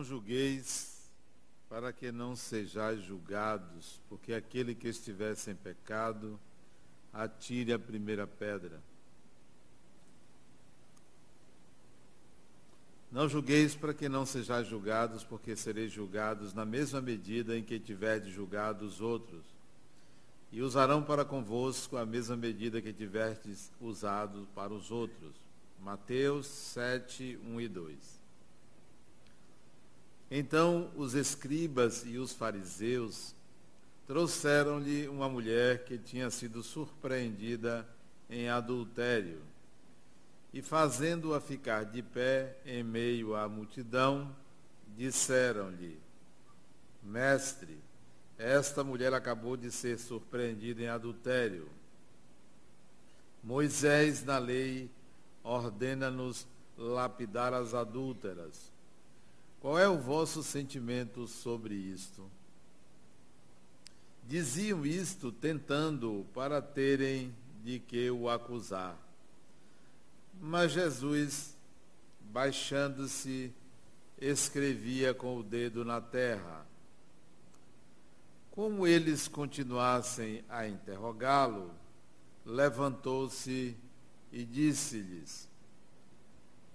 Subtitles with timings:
[0.00, 1.10] Não julgueis
[1.68, 6.40] para que não sejais julgados, porque aquele que estiver sem pecado,
[7.12, 8.80] atire a primeira pedra.
[13.12, 17.78] Não julgueis para que não sejais julgados, porque sereis julgados na mesma medida em que
[17.78, 19.44] tiverdes julgado os outros.
[20.50, 25.34] E usarão para convosco a mesma medida que tiverdes usado para os outros.
[25.78, 28.19] Mateus 7, 1 e 2.
[30.30, 33.34] Então os escribas e os fariseus
[34.06, 37.86] trouxeram-lhe uma mulher que tinha sido surpreendida
[38.28, 39.40] em adultério.
[40.52, 44.34] E fazendo-a ficar de pé em meio à multidão,
[44.96, 45.98] disseram-lhe:
[47.02, 47.78] Mestre,
[48.38, 51.68] esta mulher acabou de ser surpreendida em adultério.
[53.42, 54.90] Moisés, na lei,
[55.42, 58.72] ordena-nos lapidar as adúlteras.
[59.60, 62.30] Qual é o vosso sentimento sobre isto?
[64.26, 68.96] Diziam isto tentando para terem de que o acusar.
[70.40, 71.54] Mas Jesus,
[72.20, 73.52] baixando-se,
[74.18, 76.66] escrevia com o dedo na terra.
[78.50, 81.70] Como eles continuassem a interrogá-lo,
[82.46, 83.76] levantou-se
[84.32, 85.46] e disse-lhes: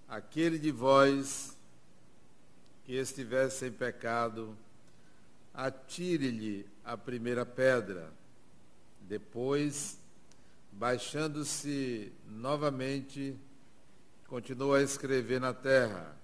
[0.08, 1.55] Aquele de vós
[2.86, 4.56] que estivesse em pecado,
[5.52, 8.12] atire-lhe a primeira pedra.
[9.00, 9.98] Depois,
[10.70, 13.36] baixando-se novamente,
[14.28, 16.16] continuou a escrever na terra.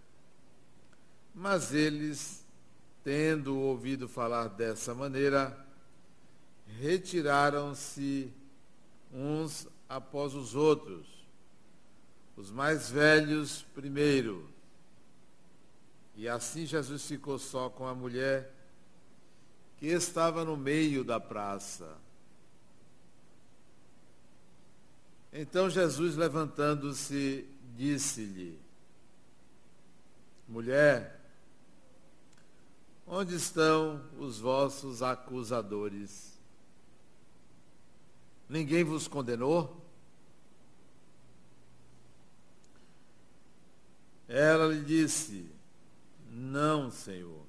[1.34, 2.44] Mas eles,
[3.02, 5.66] tendo ouvido falar dessa maneira,
[6.78, 8.32] retiraram-se
[9.12, 11.06] uns após os outros,
[12.36, 14.51] os mais velhos primeiro,
[16.14, 18.52] e assim Jesus ficou só com a mulher
[19.78, 21.96] que estava no meio da praça.
[25.32, 28.60] Então Jesus, levantando-se, disse-lhe:
[30.46, 31.18] Mulher,
[33.06, 36.38] onde estão os vossos acusadores?
[38.48, 39.82] Ninguém vos condenou?
[44.28, 45.50] Ela lhe disse:
[46.32, 47.44] não, Senhor.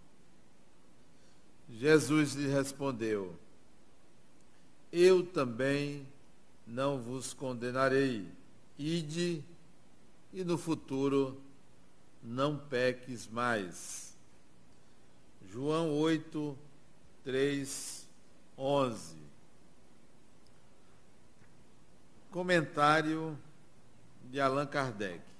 [1.69, 3.33] Jesus lhe respondeu:
[4.91, 6.05] Eu também
[6.67, 8.27] não vos condenarei.
[8.77, 9.41] Ide
[10.33, 11.41] e no futuro
[12.21, 14.13] não peques mais.
[15.49, 16.57] João 8,
[17.23, 18.07] 3,
[18.57, 19.15] 11.
[22.31, 23.37] Comentário
[24.29, 25.32] de Allan Kardec.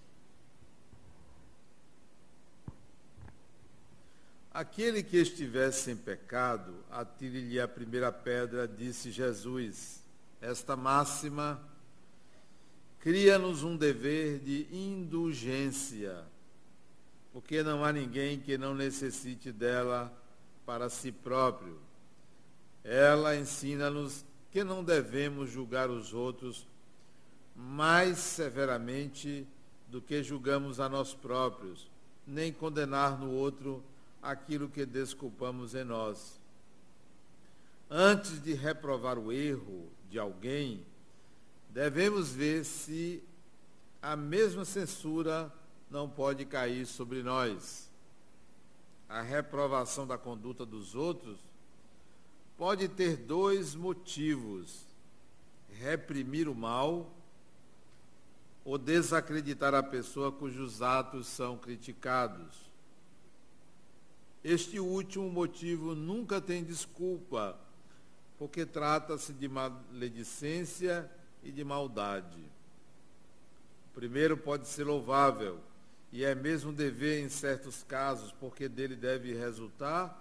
[4.54, 10.04] Aquele que estivesse em pecado, atire-lhe a primeira pedra, disse Jesus.
[10.40, 11.60] Esta máxima
[13.00, 16.24] cria-nos um dever de indulgência,
[17.32, 20.14] porque não há ninguém que não necessite dela
[20.68, 21.80] para si próprio.
[22.84, 26.68] Ela ensina-nos que não devemos julgar os outros
[27.56, 29.48] mais severamente
[29.88, 31.90] do que julgamos a nós próprios,
[32.28, 33.84] nem condenar no outro
[34.24, 36.40] aquilo que desculpamos em nós.
[37.90, 40.84] Antes de reprovar o erro de alguém,
[41.70, 43.22] devemos ver se
[44.02, 45.54] a mesma censura
[45.92, 47.92] não pode cair sobre nós.
[49.08, 51.38] A reprovação da conduta dos outros
[52.58, 54.86] pode ter dois motivos:
[55.70, 57.14] reprimir o mal
[58.66, 62.63] ou desacreditar a pessoa cujos atos são criticados.
[64.44, 67.58] Este último motivo nunca tem desculpa,
[68.38, 71.10] porque trata-se de maledicência
[71.42, 72.42] e de maldade.
[73.90, 75.60] O primeiro pode ser louvável,
[76.12, 80.20] e é mesmo dever em certos casos, porque dele deve resultar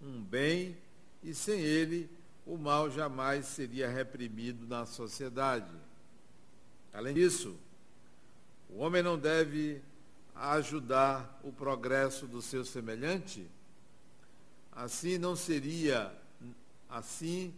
[0.00, 0.76] um bem,
[1.22, 2.08] e sem ele
[2.46, 5.72] o mal jamais seria reprimido na sociedade.
[6.92, 7.56] Além disso,
[8.70, 9.82] o homem não deve
[10.40, 13.46] a ajudar o progresso do seu semelhante,
[14.72, 16.10] assim não seria,
[16.88, 17.52] assim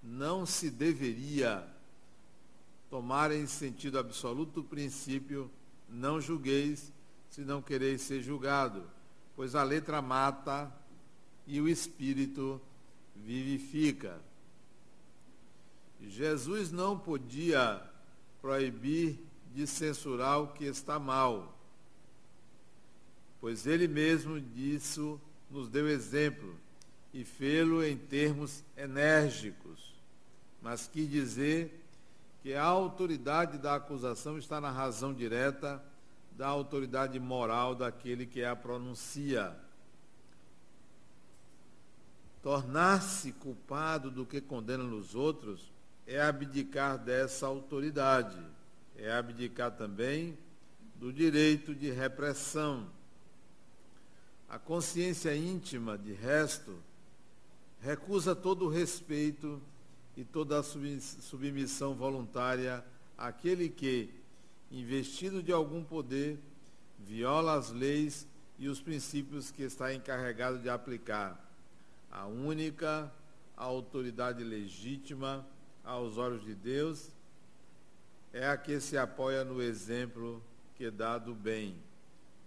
[0.00, 1.66] não se deveria
[2.88, 5.50] tomar em sentido absoluto o princípio
[5.88, 6.92] não julgueis
[7.28, 8.88] se não quereis ser julgado,
[9.34, 10.72] pois a letra mata
[11.44, 12.60] e o espírito
[13.16, 14.20] vivifica.
[16.00, 17.82] Jesus não podia
[18.40, 19.18] proibir
[19.52, 21.58] de censurar o que está mal
[23.42, 26.54] pois ele mesmo disso nos deu exemplo
[27.12, 29.92] e fê-lo em termos enérgicos.
[30.62, 31.84] Mas quis dizer
[32.40, 35.82] que a autoridade da acusação está na razão direta
[36.36, 39.52] da autoridade moral daquele que a pronuncia.
[42.44, 45.72] Tornar-se culpado do que condena nos outros
[46.06, 48.38] é abdicar dessa autoridade,
[48.96, 50.38] é abdicar também
[50.94, 52.88] do direito de repressão.
[54.52, 56.76] A consciência íntima, de resto,
[57.80, 59.58] recusa todo o respeito
[60.14, 62.84] e toda a submissão voluntária
[63.16, 64.10] àquele que,
[64.70, 66.38] investido de algum poder,
[66.98, 68.28] viola as leis
[68.58, 71.50] e os princípios que está encarregado de aplicar.
[72.10, 73.10] A única
[73.56, 75.46] autoridade legítima
[75.82, 77.08] aos olhos de Deus
[78.34, 80.42] é a que se apoia no exemplo
[80.74, 81.74] que dá do bem.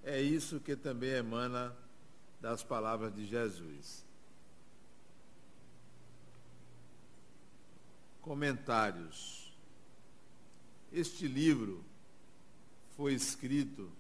[0.04, 1.76] É isso que também emana
[2.46, 4.06] das palavras de Jesus.
[8.22, 9.52] Comentários.
[10.94, 11.84] Este livro
[12.96, 13.92] foi escrito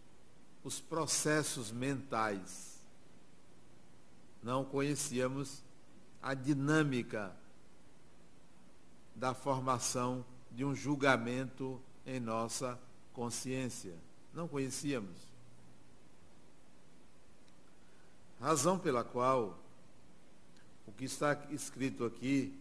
[0.62, 2.78] os processos mentais,
[4.42, 5.62] não conhecíamos
[6.22, 7.34] a dinâmica
[9.14, 12.78] da formação de um julgamento em nossa
[13.12, 13.94] consciência.
[14.32, 15.33] Não conhecíamos.
[18.44, 19.58] Razão pela qual
[20.86, 22.54] o que está escrito aqui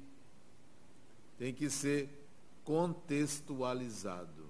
[1.38, 2.10] tem que ser
[2.64, 4.46] contextualizado.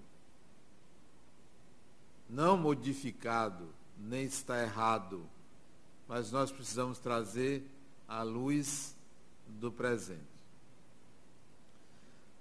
[2.30, 5.28] Não modificado, nem está errado,
[6.08, 7.68] mas nós precisamos trazer
[8.08, 8.96] a luz
[9.48, 10.22] do presente.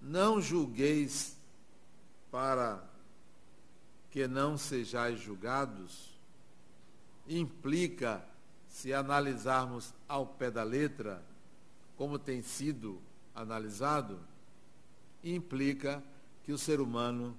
[0.02, 1.34] Não julgueis
[2.30, 2.86] para
[4.10, 6.14] que não sejais julgados,
[7.26, 8.22] implica,
[8.72, 11.22] se analisarmos ao pé da letra,
[11.94, 12.98] como tem sido
[13.34, 14.18] analisado,
[15.22, 16.02] implica
[16.42, 17.36] que o ser humano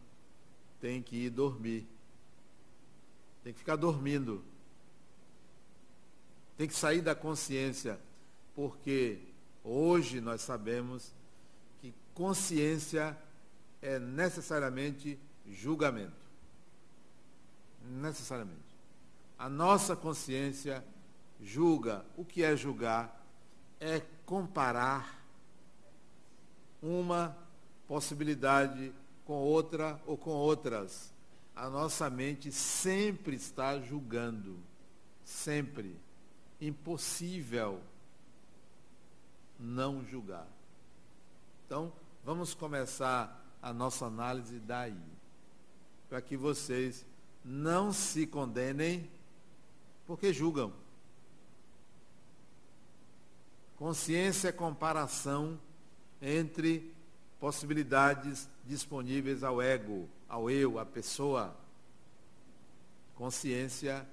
[0.80, 1.88] tem que ir dormir.
[3.44, 4.44] Tem que ficar dormindo.
[6.56, 8.00] Tem que sair da consciência,
[8.56, 9.20] porque
[9.64, 11.12] hoje nós sabemos
[11.82, 13.18] que consciência
[13.82, 16.14] é necessariamente julgamento.
[17.84, 18.62] Necessariamente.
[19.38, 20.86] A nossa consciência
[21.44, 22.06] julga.
[22.18, 23.22] O que é julgar?
[23.80, 25.24] É comparar
[26.82, 27.36] uma
[27.88, 28.94] possibilidade
[29.26, 31.14] com outra ou com outras.
[31.56, 34.58] A nossa mente sempre está julgando.
[35.24, 35.96] Sempre.
[36.60, 37.80] Impossível
[39.60, 40.48] não julgar.
[41.66, 41.92] Então,
[42.24, 44.98] vamos começar a nossa análise daí.
[46.10, 47.06] Para que vocês
[47.44, 49.10] não se condenem
[50.06, 50.83] porque julgam.
[53.84, 55.60] Consciência é comparação
[56.22, 56.90] entre
[57.38, 61.54] possibilidades disponíveis ao ego, ao eu, à pessoa.
[63.14, 64.08] Consciência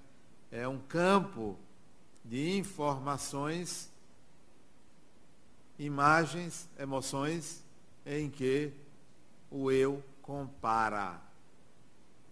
[0.50, 1.57] é um campo
[2.25, 3.89] de informações,
[5.79, 7.62] imagens, emoções
[8.05, 8.73] em que
[9.53, 11.23] o eu compara.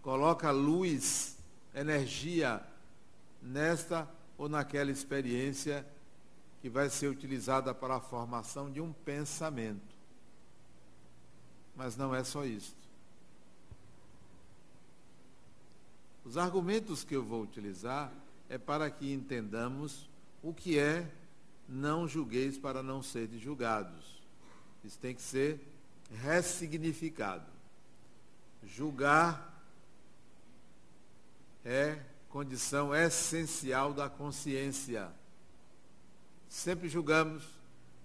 [0.03, 1.37] Coloca luz,
[1.73, 2.61] energia
[3.41, 5.87] nesta ou naquela experiência
[6.61, 9.97] que vai ser utilizada para a formação de um pensamento.
[11.77, 12.77] Mas não é só isso.
[16.25, 18.13] Os argumentos que eu vou utilizar
[18.49, 20.09] é para que entendamos
[20.43, 21.11] o que é
[21.69, 24.23] não julgueis para não serem julgados.
[24.85, 25.61] Isso tem que ser
[26.23, 27.47] ressignificado.
[28.65, 29.63] Julgar
[31.65, 35.11] é condição essencial da consciência.
[36.49, 37.45] Sempre julgamos,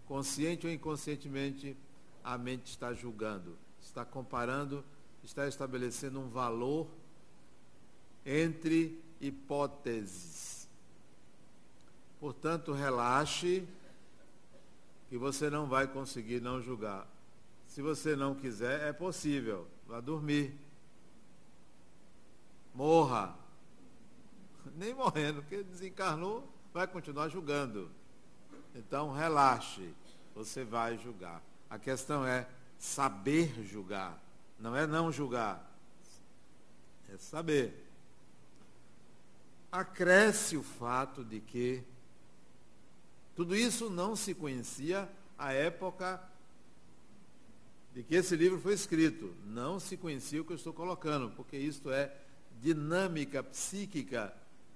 [0.06, 1.78] consciente ou inconscientemente,
[2.24, 4.84] a mente está julgando, está comparando,
[5.24, 6.88] está estabelecendo um valor
[8.26, 10.68] entre hipóteses.
[12.20, 13.68] Portanto, relaxe,
[15.10, 17.08] que você não vai conseguir não julgar.
[17.68, 19.68] Se você não quiser, é possível.
[19.88, 20.56] Vá dormir.
[22.74, 23.38] Morra.
[24.76, 27.92] Nem morrendo, porque desencarnou, vai continuar julgando.
[28.76, 29.94] Então, relaxe.
[30.36, 31.42] Você vai julgar.
[31.70, 34.20] A questão é saber julgar.
[34.60, 35.72] Não é não julgar.
[37.14, 37.88] É saber.
[39.72, 41.84] Acresce o fato de que
[43.36, 46.22] tudo isso não se conhecia à época
[47.94, 49.34] de que esse livro foi escrito.
[49.46, 52.16] Não se conhecia o que eu estou colocando, porque isto é
[52.62, 54.34] dinâmica psíquica,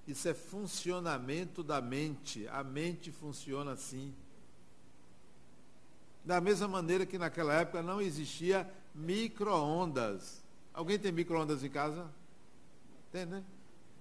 [0.08, 2.48] isso é funcionamento da mente.
[2.48, 4.14] A mente funciona assim.
[6.24, 10.42] Da mesma maneira que naquela época não existia micro-ondas.
[10.74, 12.10] Alguém tem micro-ondas em casa?
[13.12, 13.44] Tem, né?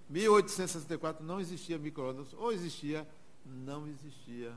[0.08, 2.32] 1864 não existia micro-ondas.
[2.34, 3.06] Ou existia,
[3.44, 4.52] não existia.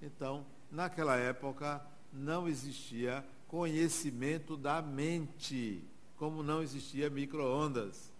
[0.00, 5.82] Então, naquela época, não existia conhecimento da mente,
[6.16, 8.12] como não existia micro-ondas.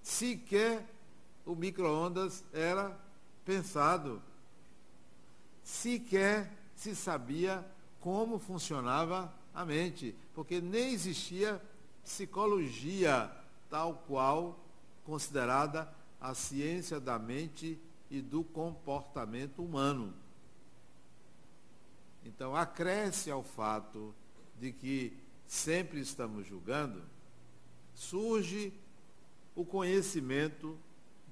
[0.00, 0.86] Sequer
[1.46, 2.98] o micro-ondas era
[3.44, 4.20] pensado.
[5.62, 7.64] Sequer se sabia
[8.00, 11.62] como funcionava a mente, porque nem existia
[12.04, 13.30] psicologia
[13.70, 14.58] tal qual
[15.04, 17.78] considerada a ciência da mente
[18.10, 20.12] e do comportamento humano.
[22.24, 24.12] Então, acresce ao fato
[24.58, 27.02] de que sempre estamos julgando,
[27.94, 28.72] surge
[29.54, 30.76] o conhecimento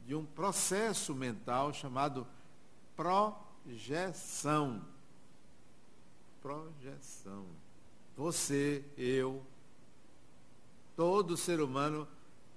[0.07, 2.27] de um processo mental chamado
[2.97, 4.83] projeção.
[6.43, 7.47] Projeção.
[8.17, 9.43] Você, eu,
[10.97, 12.07] todo ser humano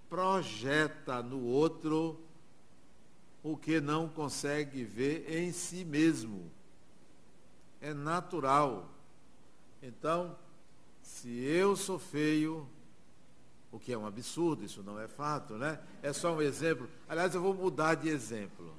[0.10, 2.20] projeta no outro
[3.44, 6.52] o que não consegue ver em si mesmo.
[7.80, 8.90] É natural.
[9.82, 10.36] Então,
[11.02, 12.68] se eu sou feio,
[13.72, 15.80] o que é um absurdo, isso não é fato, né?
[16.02, 16.90] É só um exemplo.
[17.08, 18.74] Aliás, eu vou mudar de exemplo.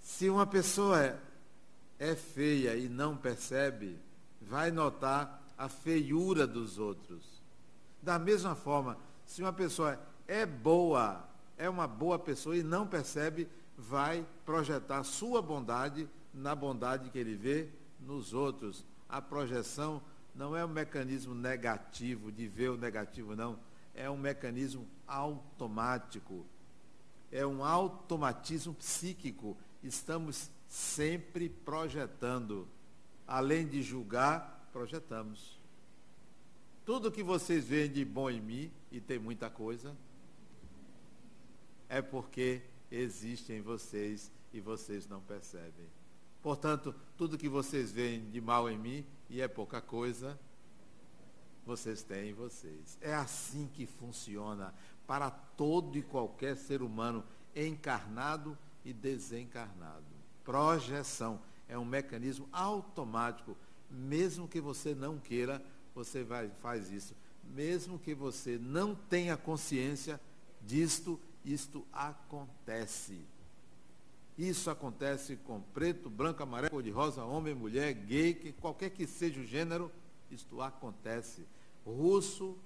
[0.00, 1.18] Se uma pessoa é,
[1.98, 3.98] é feia e não percebe,
[4.40, 7.42] vai notar a feiura dos outros.
[8.00, 13.48] Da mesma forma, se uma pessoa é boa, é uma boa pessoa e não percebe,
[13.76, 17.68] vai projetar sua bondade na bondade que ele vê
[17.98, 18.84] nos outros.
[19.08, 20.02] A projeção
[20.36, 23.58] não é um mecanismo negativo, de ver o negativo, não.
[23.94, 26.44] É um mecanismo automático.
[27.32, 29.56] É um automatismo psíquico.
[29.82, 32.68] Estamos sempre projetando.
[33.26, 35.58] Além de julgar, projetamos.
[36.84, 39.96] Tudo que vocês veem de bom em mim, e tem muita coisa,
[41.88, 45.86] é porque existe em vocês e vocês não percebem.
[46.46, 50.38] Portanto, tudo que vocês veem de mal em mim, e é pouca coisa,
[51.66, 52.96] vocês têm em vocês.
[53.00, 54.72] É assim que funciona
[55.08, 60.04] para todo e qualquer ser humano, encarnado e desencarnado.
[60.44, 63.56] Projeção é um mecanismo automático.
[63.90, 65.60] Mesmo que você não queira,
[65.96, 67.16] você vai, faz isso.
[67.42, 70.20] Mesmo que você não tenha consciência
[70.64, 73.20] disto, isto acontece.
[74.36, 79.06] Isso acontece com preto, branco, amarelo, cor de rosa, homem, mulher, gay, que, qualquer que
[79.06, 79.90] seja o gênero,
[80.30, 81.46] isto acontece.
[81.86, 82.58] Russo,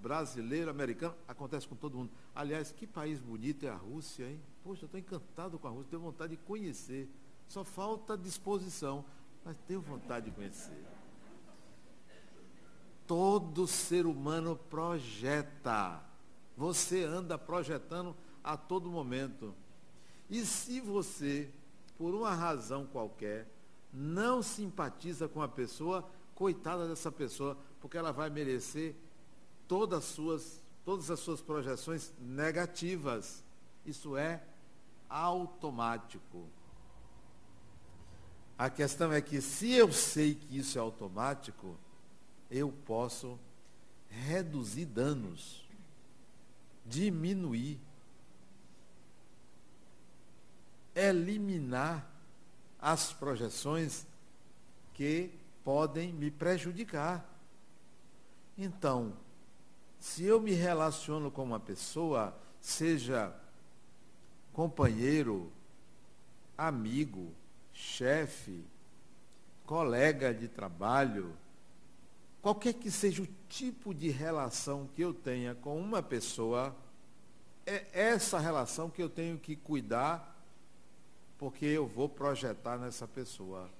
[0.00, 2.10] brasileiro, americano, acontece com todo mundo.
[2.34, 4.40] Aliás, que país bonito é a Rússia, hein?
[4.62, 7.08] Poxa, estou encantado com a Rússia, tenho vontade de conhecer.
[7.48, 9.04] Só falta disposição,
[9.44, 10.86] mas tenho vontade de conhecer.
[13.06, 16.00] Todo ser humano projeta.
[16.56, 19.54] Você anda projetando a todo momento.
[20.28, 21.50] E se você,
[21.96, 23.46] por uma razão qualquer,
[23.92, 28.94] não simpatiza com a pessoa, coitada dessa pessoa, porque ela vai merecer
[29.66, 33.42] todas as suas, todas as suas projeções negativas.
[33.84, 34.42] Isso é
[35.08, 36.46] automático.
[38.58, 41.76] A questão é que se eu sei que isso é automático,
[42.50, 43.38] eu posso
[44.08, 45.64] reduzir danos,
[46.84, 47.80] diminuir
[50.98, 52.10] eliminar
[52.80, 54.06] as projeções
[54.94, 55.30] que
[55.62, 57.24] podem me prejudicar.
[58.56, 59.12] Então,
[60.00, 63.32] se eu me relaciono com uma pessoa, seja
[64.52, 65.52] companheiro,
[66.56, 67.32] amigo,
[67.72, 68.64] chefe,
[69.64, 71.36] colega de trabalho,
[72.42, 76.74] qualquer que seja o tipo de relação que eu tenha com uma pessoa,
[77.66, 80.37] é essa relação que eu tenho que cuidar,
[81.38, 83.70] porque eu vou projetar nessa pessoa.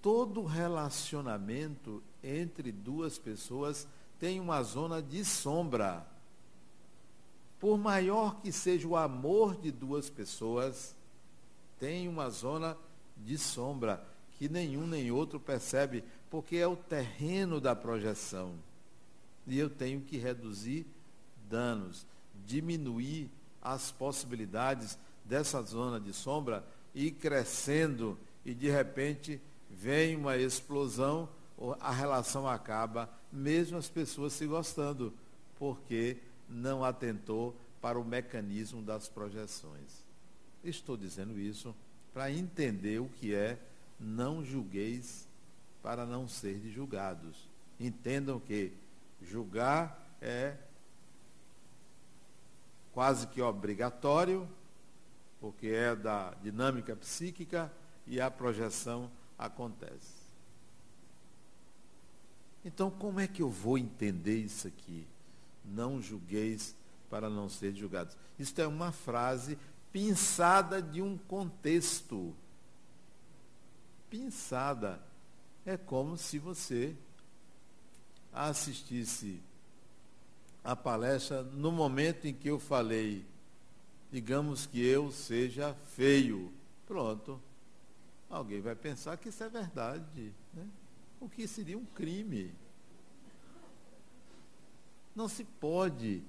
[0.00, 3.86] Todo relacionamento entre duas pessoas
[4.18, 6.06] tem uma zona de sombra.
[7.58, 10.94] Por maior que seja o amor de duas pessoas,
[11.78, 12.76] tem uma zona
[13.16, 14.02] de sombra
[14.38, 18.54] que nenhum nem outro percebe, porque é o terreno da projeção.
[19.46, 20.86] E eu tenho que reduzir
[21.48, 22.06] danos,
[22.46, 24.96] diminuir as possibilidades
[25.30, 31.28] dessa zona de sombra e crescendo e de repente vem uma explosão,
[31.78, 35.14] a relação acaba, mesmo as pessoas se gostando,
[35.56, 36.16] porque
[36.48, 40.04] não atentou para o mecanismo das projeções.
[40.64, 41.74] Estou dizendo isso
[42.12, 43.56] para entender o que é
[44.00, 45.28] não julgueis
[45.80, 47.48] para não ser julgados.
[47.78, 48.72] Entendam que
[49.22, 50.56] julgar é
[52.92, 54.48] quase que obrigatório,
[55.40, 57.72] porque é da dinâmica psíquica
[58.06, 60.20] e a projeção acontece.
[62.64, 65.06] Então, como é que eu vou entender isso aqui?
[65.64, 66.74] Não julgueis
[67.08, 68.16] para não ser julgados.
[68.38, 69.58] Isto é uma frase
[69.90, 72.34] pinçada de um contexto.
[74.10, 75.00] Pinçada.
[75.64, 76.94] É como se você
[78.32, 79.40] assistisse
[80.62, 83.24] a palestra no momento em que eu falei,
[84.10, 86.52] digamos que eu seja feio.
[86.86, 87.40] Pronto.
[88.28, 90.32] Alguém vai pensar que isso é verdade.
[90.52, 90.66] Né?
[91.20, 92.54] O que seria um crime.
[95.14, 96.22] Não se pode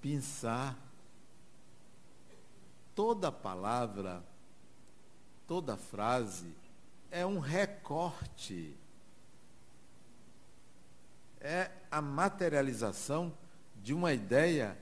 [0.00, 0.78] pensar
[2.94, 4.22] toda palavra,
[5.46, 6.52] toda frase
[7.10, 8.74] é um recorte.
[11.40, 13.32] É a materialização
[13.82, 14.78] de uma ideia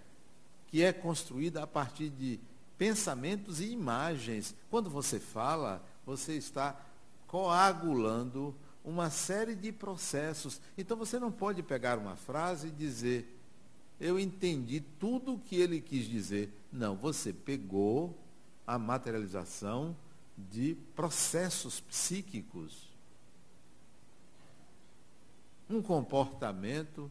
[0.70, 2.38] que é construída a partir de
[2.78, 4.54] pensamentos e imagens.
[4.70, 6.80] Quando você fala, você está
[7.26, 8.54] coagulando
[8.84, 10.60] uma série de processos.
[10.78, 13.38] Então você não pode pegar uma frase e dizer,
[14.00, 16.52] eu entendi tudo o que ele quis dizer.
[16.72, 18.16] Não, você pegou
[18.66, 19.96] a materialização
[20.36, 22.88] de processos psíquicos.
[25.68, 27.10] Um comportamento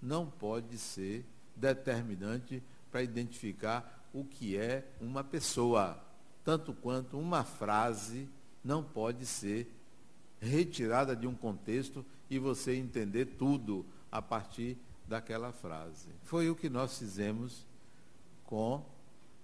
[0.00, 1.24] não pode ser
[1.56, 5.98] determinante para identificar o que é uma pessoa,
[6.44, 8.28] tanto quanto uma frase
[8.64, 9.72] não pode ser
[10.40, 14.76] retirada de um contexto e você entender tudo a partir
[15.06, 16.08] daquela frase.
[16.24, 17.64] Foi o que nós fizemos
[18.44, 18.84] com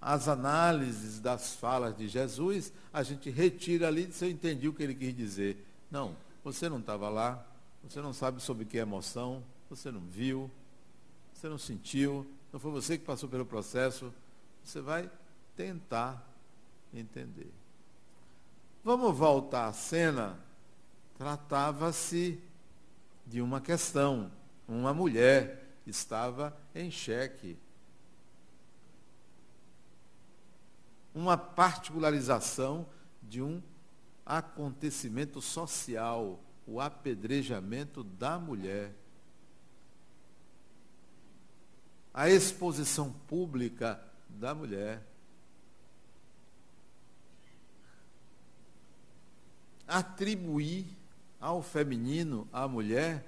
[0.01, 4.83] as análises das falas de Jesus, a gente retira ali se eu entendi o que
[4.83, 5.67] ele quis dizer.
[5.91, 7.45] Não, você não estava lá,
[7.83, 10.51] você não sabe sobre que emoção, você não viu,
[11.33, 14.11] você não sentiu, não foi você que passou pelo processo,
[14.65, 15.11] você vai
[15.55, 16.27] tentar
[16.91, 17.53] entender.
[18.83, 20.41] Vamos voltar à cena
[21.19, 22.41] tratava-se
[23.27, 24.33] de uma questão.
[24.67, 27.59] Uma mulher estava em xeque.
[31.15, 32.87] Uma particularização
[33.23, 33.63] de um
[34.25, 38.95] acontecimento social, o apedrejamento da mulher.
[42.17, 45.03] A exposição pública da mulher.
[49.87, 50.87] Atribuir
[51.39, 53.25] ao feminino, à mulher,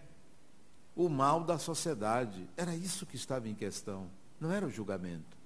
[0.97, 2.49] o mal da sociedade.
[2.57, 5.37] Era isso que estava em questão, não era o julgamento.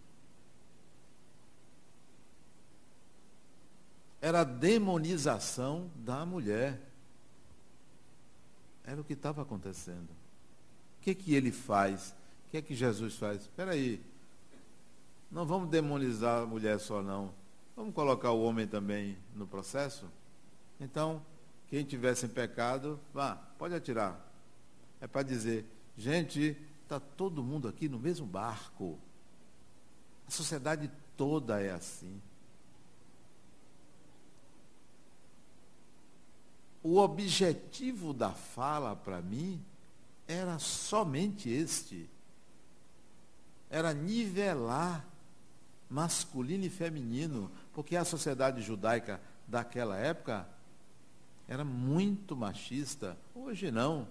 [4.20, 6.80] Era a demonização da mulher.
[8.84, 10.08] Era o que estava acontecendo.
[10.08, 12.14] O que, que ele faz?
[12.52, 13.40] Que é que Jesus faz?
[13.40, 13.98] Espera aí.
[15.30, 17.32] Não vamos demonizar a mulher só, não.
[17.74, 20.04] Vamos colocar o homem também no processo?
[20.78, 21.24] Então,
[21.68, 24.20] quem tivesse em pecado, vá, pode atirar.
[25.00, 25.64] É para dizer,
[25.96, 28.98] gente, está todo mundo aqui no mesmo barco.
[30.28, 32.20] A sociedade toda é assim.
[36.82, 39.64] O objetivo da fala para mim
[40.28, 42.11] era somente este.
[43.72, 45.04] Era nivelar
[45.88, 50.46] masculino e feminino, porque a sociedade judaica daquela época
[51.48, 53.16] era muito machista.
[53.34, 54.06] Hoje não.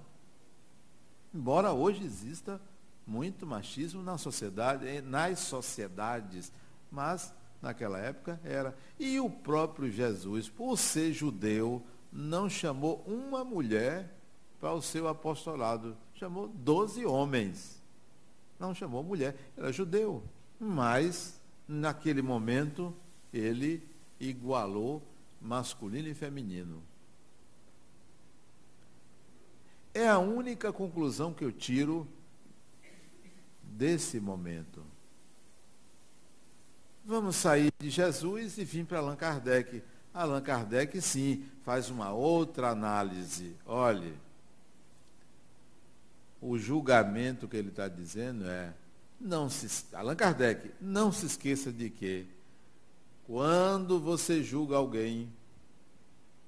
[1.34, 2.60] Embora hoje exista
[3.06, 6.52] muito machismo na sociedade, nas sociedades,
[6.92, 8.76] mas naquela época era.
[9.00, 14.12] E o próprio Jesus, por ser judeu, não chamou uma mulher
[14.60, 15.96] para o seu apostolado.
[16.16, 17.81] Chamou doze homens.
[18.62, 19.36] Não chamou mulher.
[19.58, 20.24] Era judeu.
[20.60, 22.96] Mas, naquele momento,
[23.34, 23.84] ele
[24.20, 25.02] igualou
[25.42, 26.84] masculino e feminino.
[29.96, 32.08] É a única conclusão que eu tiro
[33.64, 34.86] desse momento.
[37.04, 39.82] Vamos sair de Jesus e vir para Allan Kardec.
[40.14, 43.56] Allan Kardec, sim, faz uma outra análise.
[43.66, 44.14] Olhe,
[46.42, 48.74] o julgamento que ele está dizendo é,
[49.20, 52.26] não se, Allan Kardec, não se esqueça de que
[53.24, 55.32] quando você julga alguém,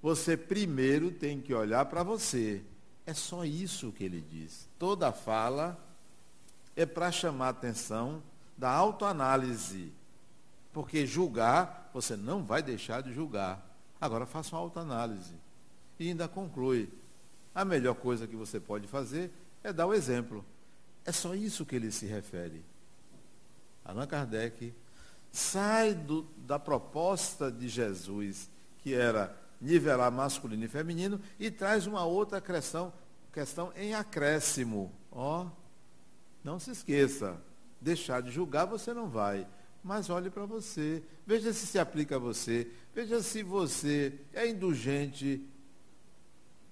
[0.02, 2.64] você primeiro tem que olhar para você.
[3.06, 4.68] É só isso que ele diz.
[4.80, 5.78] Toda fala
[6.76, 8.24] é para chamar a atenção
[8.58, 9.94] da autoanálise.
[10.74, 13.64] Porque julgar, você não vai deixar de julgar.
[14.02, 15.36] Agora faça uma autoanálise.
[16.00, 16.90] E ainda conclui.
[17.54, 19.32] A melhor coisa que você pode fazer
[19.64, 20.46] é dar o exemplo.
[21.06, 22.64] É só isso que ele se refere.
[23.84, 24.74] Allan Kardec
[25.32, 28.50] sai do, da proposta de Jesus,
[28.80, 32.94] que era nivelar masculino e feminino, e traz uma outra questão,
[33.32, 34.92] questão em acréscimo.
[35.12, 35.52] Ó, oh,
[36.44, 37.42] não se esqueça,
[37.80, 39.48] deixar de julgar você não vai,
[39.84, 45.46] mas olhe para você, veja se se aplica a você, veja se você é indulgente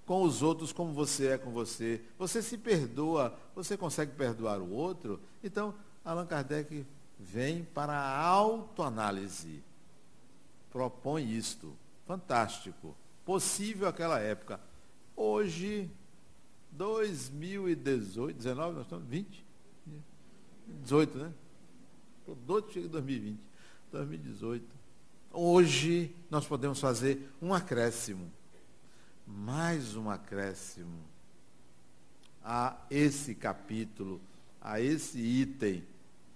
[0.06, 4.70] com os outros como você é com você, você se perdoa, você consegue perdoar o
[4.70, 5.20] outro.
[5.42, 6.84] Então, Allan Kardec
[7.18, 9.62] vem para a autoanálise,
[10.70, 14.60] propõe isto, fantástico, possível aquela época.
[15.16, 15.88] Hoje,
[16.72, 19.44] 2018, 19, nós estamos 20?
[20.82, 21.32] 18, né?
[22.20, 23.38] Estou doido que chega 2020.
[23.92, 24.66] 2018.
[25.32, 28.30] Hoje nós podemos fazer um acréscimo.
[29.36, 31.00] Mais um acréscimo
[32.44, 34.20] a esse capítulo,
[34.60, 35.82] a esse item.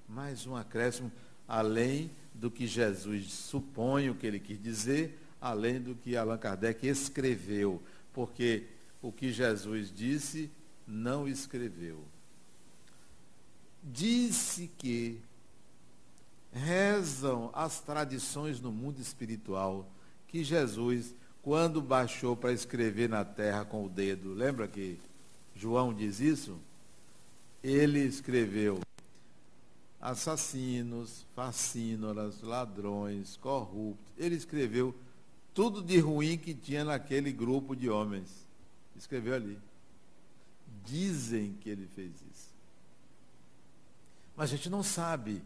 [0.09, 1.13] Mais um acréscimo,
[1.47, 6.87] além do que Jesus supõe o que ele quis dizer, além do que Allan Kardec
[6.87, 7.83] escreveu.
[8.13, 8.67] Porque
[9.03, 10.51] o que Jesus disse,
[10.87, 12.05] não escreveu
[13.87, 15.21] disse que
[16.53, 19.89] rezam as tradições no mundo espiritual
[20.27, 21.15] que Jesus,
[21.47, 24.99] quando baixou para escrever na terra com o dedo, lembra que
[25.55, 26.59] João diz isso?
[27.63, 28.81] Ele escreveu
[30.01, 34.13] assassinos, fascínoras, ladrões, corruptos.
[34.19, 34.93] Ele escreveu
[35.55, 38.29] tudo de ruim que tinha naquele grupo de homens.
[38.97, 39.57] Escreveu ali.
[40.85, 42.51] Dizem que ele fez isso.
[44.37, 45.45] Mas a gente não sabe.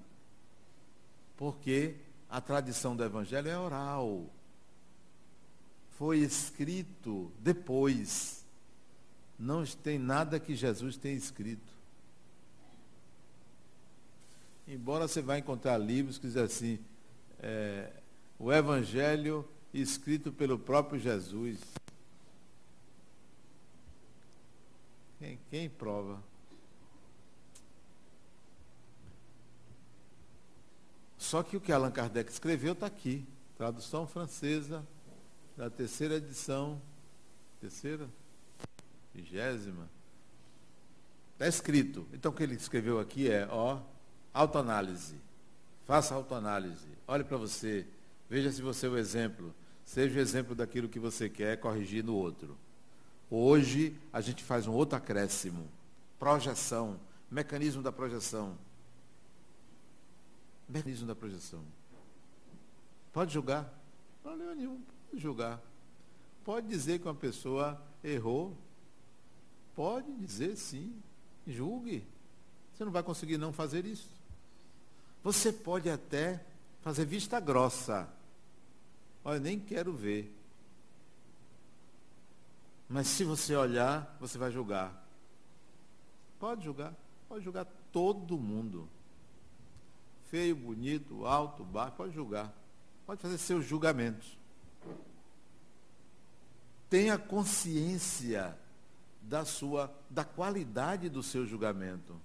[1.37, 1.95] Porque
[2.27, 4.31] a tradição do Evangelho é oral.
[6.01, 8.43] Foi escrito depois.
[9.39, 11.71] Não tem nada que Jesus tenha escrito.
[14.67, 16.79] Embora você vá encontrar livros que dizem assim,
[17.39, 17.93] é,
[18.39, 21.61] o Evangelho escrito pelo próprio Jesus.
[25.19, 26.23] Quem, quem prova?
[31.19, 33.23] Só que o que Allan Kardec escreveu está aqui.
[33.59, 34.83] Tradução francesa
[35.61, 36.81] da terceira edição.
[37.61, 38.09] Terceira?
[39.15, 39.91] Vigésima.
[41.35, 42.07] Está escrito.
[42.15, 43.79] Então o que ele escreveu aqui é, ó,
[44.33, 45.17] autoanálise.
[45.87, 46.89] Faça autoanálise.
[47.07, 47.87] Olhe para você.
[48.31, 49.55] Veja se você é o exemplo.
[49.85, 52.57] Seja o exemplo daquilo que você quer corrigir no outro.
[53.31, 55.69] Hoje a gente faz um outro acréscimo.
[56.19, 56.99] Projeção.
[57.31, 58.57] Mecanismo da projeção
[60.69, 61.65] mecanismo da projeção.
[63.13, 63.65] Pode julgar?
[64.25, 64.81] Não problema nenhum,
[65.19, 65.61] julgar.
[66.45, 68.57] Pode dizer que uma pessoa errou.
[69.75, 71.01] Pode dizer sim.
[71.47, 72.05] Julgue.
[72.75, 74.09] Você não vai conseguir não fazer isso.
[75.23, 76.45] Você pode até
[76.83, 78.09] fazer vista grossa.
[79.25, 80.35] Olha, nem quero ver.
[82.89, 85.07] Mas se você olhar, você vai julgar.
[86.39, 86.95] Pode julgar.
[87.29, 88.89] Pode julgar todo mundo
[90.31, 92.55] feio, bonito, alto, baixo, pode julgar.
[93.05, 94.39] Pode fazer seus julgamentos.
[96.91, 98.59] Tenha consciência
[99.23, 102.21] da sua da qualidade do seu julgamento.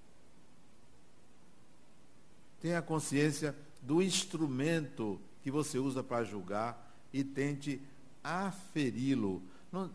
[2.59, 7.79] Tenha consciência do instrumento que você usa para julgar e tente
[8.23, 9.43] aferi-lo.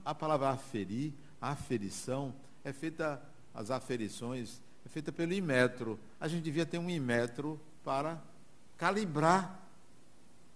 [0.05, 3.21] A palavra aferir, aferição, é feita,
[3.53, 5.99] as aferições, é feita pelo imetro.
[6.21, 8.23] A gente devia ter um imetro para
[8.77, 9.59] calibrar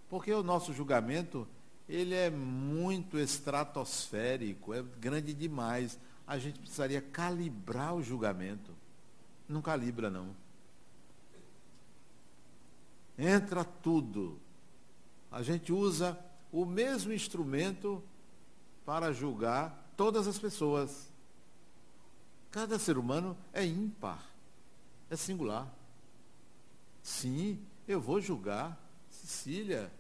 [0.09, 1.49] Porque o nosso julgamento,
[1.89, 5.99] ele é muito estratosférico, é grande demais.
[6.27, 8.73] A gente precisaria calibrar o julgamento.
[9.49, 10.35] Não calibra, não.
[13.19, 14.41] Entra tudo.
[15.31, 16.19] A gente usa
[16.51, 18.03] o mesmo instrumento
[18.87, 21.13] para julgar todas as pessoas.
[22.51, 24.25] Cada ser humano é ímpar,
[25.11, 25.73] é singular.
[27.03, 28.81] Sim, eu vou julgar
[29.25, 29.91] Cecília,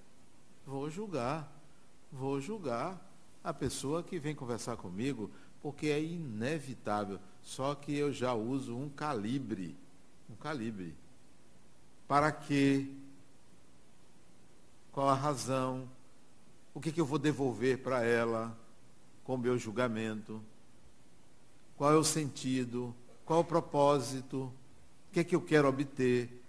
[0.66, 1.50] vou julgar,
[2.14, 3.10] vou julgar
[3.42, 7.18] a pessoa que vem conversar comigo, porque é inevitável.
[7.42, 9.76] Só que eu já uso um calibre,
[10.30, 10.94] um calibre.
[12.06, 12.88] Para quê?
[14.92, 15.88] Qual a razão?
[16.72, 18.56] O que, que eu vou devolver para ela
[19.24, 20.40] com o meu julgamento?
[21.76, 22.94] Qual é o sentido?
[23.24, 24.52] Qual o propósito?
[25.08, 26.42] O que é que eu quero obter?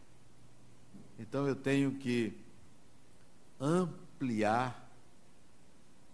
[1.17, 2.33] Então eu tenho que
[3.59, 4.84] ampliar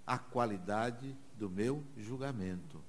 [0.06, 2.82] a qualidade do meu julgamento.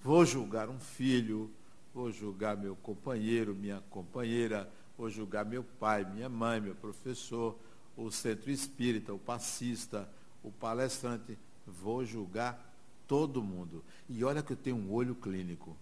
[0.00, 1.50] Vou julgar um filho,
[1.94, 7.58] vou julgar meu companheiro, minha companheira, vou julgar meu pai, minha mãe, meu professor,
[7.96, 10.08] o centro espírita, o passista,
[10.42, 12.72] o palestrante, vou julgar
[13.08, 13.82] todo mundo.
[14.08, 15.76] E olha que eu tenho um olho clínico.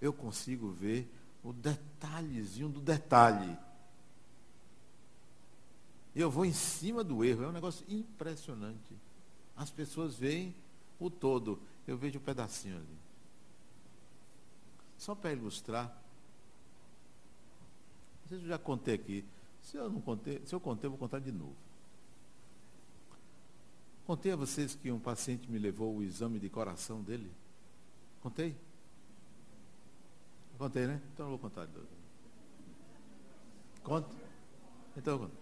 [0.00, 1.10] Eu consigo ver
[1.42, 3.56] o detalhezinho do detalhe
[6.14, 7.44] eu vou em cima do erro.
[7.44, 8.96] É um negócio impressionante.
[9.56, 10.54] As pessoas veem
[10.98, 11.60] o todo.
[11.86, 12.98] Eu vejo um pedacinho ali.
[14.98, 15.86] Só para ilustrar.
[18.22, 19.24] Não sei se eu já contei aqui.
[19.62, 21.56] Se eu não contei, se eu contei, eu vou contar de novo.
[24.06, 27.30] Contei a vocês que um paciente me levou o exame de coração dele.
[28.20, 28.56] Contei?
[30.58, 31.00] Contei, né?
[31.14, 31.86] Então eu vou contar de novo.
[33.82, 34.14] Conta?
[34.96, 35.39] Então eu conto.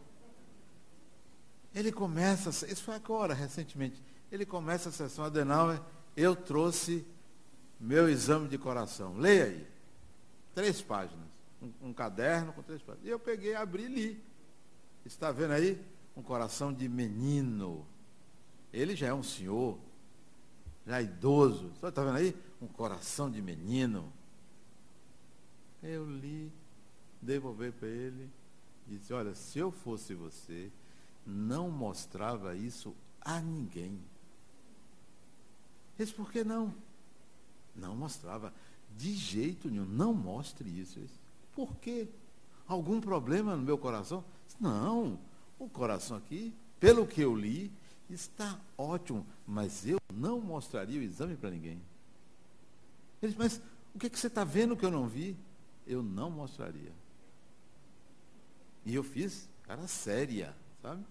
[1.78, 5.80] Ele começa, isso foi agora, recentemente, ele começa a sessão Adenauer,
[6.16, 7.06] eu trouxe
[7.78, 9.16] meu exame de coração.
[9.16, 9.66] Leia aí.
[10.56, 11.24] Três páginas.
[11.62, 13.06] Um, um caderno com três páginas.
[13.06, 14.24] E eu peguei, abri e li.
[15.06, 15.80] Está vendo aí?
[16.16, 17.86] Um coração de menino.
[18.72, 19.78] Ele já é um senhor,
[20.84, 21.70] já é idoso.
[21.80, 22.36] Está vendo aí?
[22.60, 24.12] Um coração de menino.
[25.80, 26.50] Eu li,
[27.22, 28.28] devolvi para ele,
[28.84, 30.72] disse, olha, se eu fosse você,
[31.28, 34.00] não mostrava isso a ninguém.
[35.98, 36.72] Esse por que não?
[37.76, 38.52] Não mostrava.
[38.96, 39.84] De jeito nenhum.
[39.84, 40.98] Não mostre isso.
[41.54, 42.08] Por quê?
[42.66, 44.24] Algum problema no meu coração?
[44.58, 45.18] Não.
[45.58, 47.70] O coração aqui, pelo que eu li,
[48.08, 49.26] está ótimo.
[49.46, 51.80] Mas eu não mostraria o exame para ninguém.
[53.20, 53.60] Ele disse, mas
[53.94, 55.36] o que, é que você está vendo que eu não vi?
[55.86, 56.92] Eu não mostraria.
[58.86, 61.04] E eu fiz, cara, séria, sabe?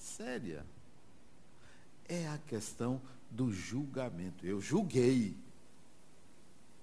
[0.00, 0.64] Séria.
[2.08, 4.44] É a questão do julgamento.
[4.44, 5.36] Eu julguei,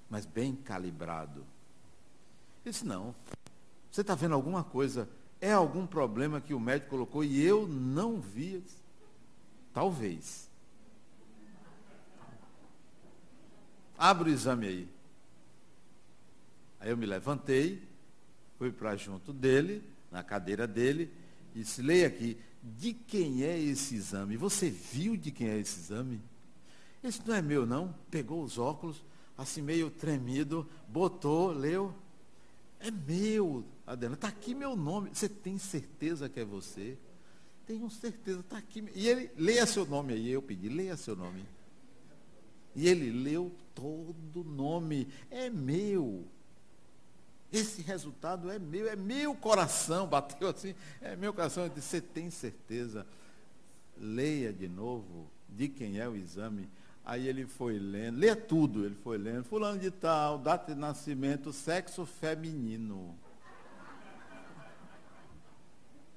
[0.10, 1.41] mas bem calibrado.
[2.63, 3.13] Ele disse, não.
[3.91, 5.10] Você está vendo alguma coisa?
[5.41, 8.63] É algum problema que o médico colocou e eu não vi?
[9.73, 10.49] Talvez.
[13.97, 14.89] Abre o exame aí.
[16.80, 17.84] Aí eu me levantei,
[18.58, 21.12] fui para junto dele, na cadeira dele,
[21.56, 22.39] e disse, leia aqui,
[22.77, 24.36] de quem é esse exame?
[24.38, 26.21] Você viu de quem é esse exame?
[27.03, 27.95] Esse não é meu, não.
[28.12, 29.03] Pegou os óculos,
[29.38, 31.93] assim meio tremido, botou, leu.
[32.80, 34.15] É meu, Adela.
[34.15, 35.10] Está aqui meu nome.
[35.13, 36.97] Você tem certeza que é você?
[37.65, 38.84] Tenho certeza, está aqui.
[38.93, 40.30] E ele, leia seu nome aí.
[40.30, 41.43] Eu pedi, leia seu nome.
[42.75, 45.08] E ele leu todo o nome.
[45.30, 46.25] É meu.
[47.51, 51.63] Esse resultado é meu, é meu coração, bateu assim, é meu coração.
[51.63, 53.05] Eu disse, você tem certeza?
[53.97, 56.69] Leia de novo de quem é o exame.
[57.05, 61.53] Aí ele foi lendo, lê tudo, ele foi lendo, fulano de tal, data de nascimento,
[61.53, 63.17] sexo feminino.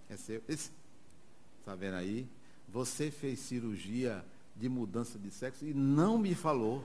[0.08, 0.42] É seu.
[0.48, 2.26] Está vendo aí?
[2.68, 4.24] Você fez cirurgia
[4.56, 6.84] de mudança de sexo e não me falou.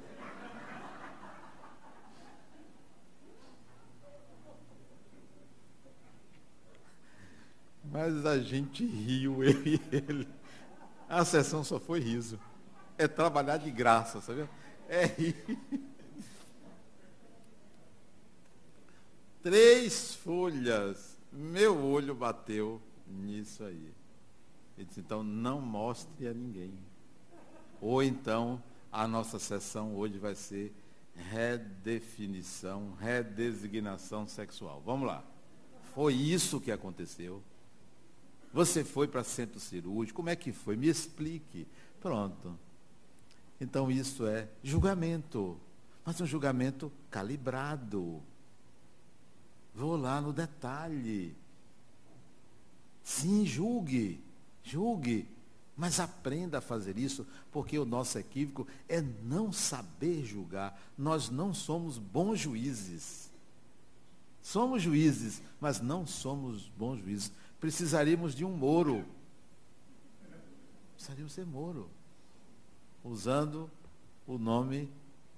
[7.96, 10.28] Mas a gente riu, eu e ele.
[11.08, 12.38] A sessão só foi riso.
[12.98, 14.50] É trabalhar de graça, sabe?
[14.90, 15.36] É rir.
[19.42, 21.18] Três folhas.
[21.32, 23.94] Meu olho bateu nisso aí.
[24.78, 26.74] Ele disse, então não mostre a ninguém.
[27.80, 30.76] Ou então a nossa sessão hoje vai ser
[31.16, 34.84] redefinição, redesignação sexual.
[34.86, 35.24] Vamos lá.
[35.94, 37.42] Foi isso que aconteceu.
[38.56, 40.16] Você foi para centro cirúrgico?
[40.16, 40.78] Como é que foi?
[40.78, 41.68] Me explique.
[42.00, 42.58] Pronto.
[43.60, 45.60] Então isso é julgamento.
[46.06, 48.24] Mas um julgamento calibrado.
[49.76, 51.36] Vou lá no detalhe.
[53.04, 54.24] Sim, julgue.
[54.64, 55.28] Julgue.
[55.76, 60.82] Mas aprenda a fazer isso, porque o nosso equívoco é não saber julgar.
[60.98, 63.30] Nós não somos bons juízes.
[64.42, 67.34] Somos juízes, mas não somos bons juízes.
[67.66, 69.04] Precisaríamos de um Moro.
[70.94, 71.90] Precisaríamos ser Moro.
[73.04, 73.72] Usando
[74.28, 74.88] o nome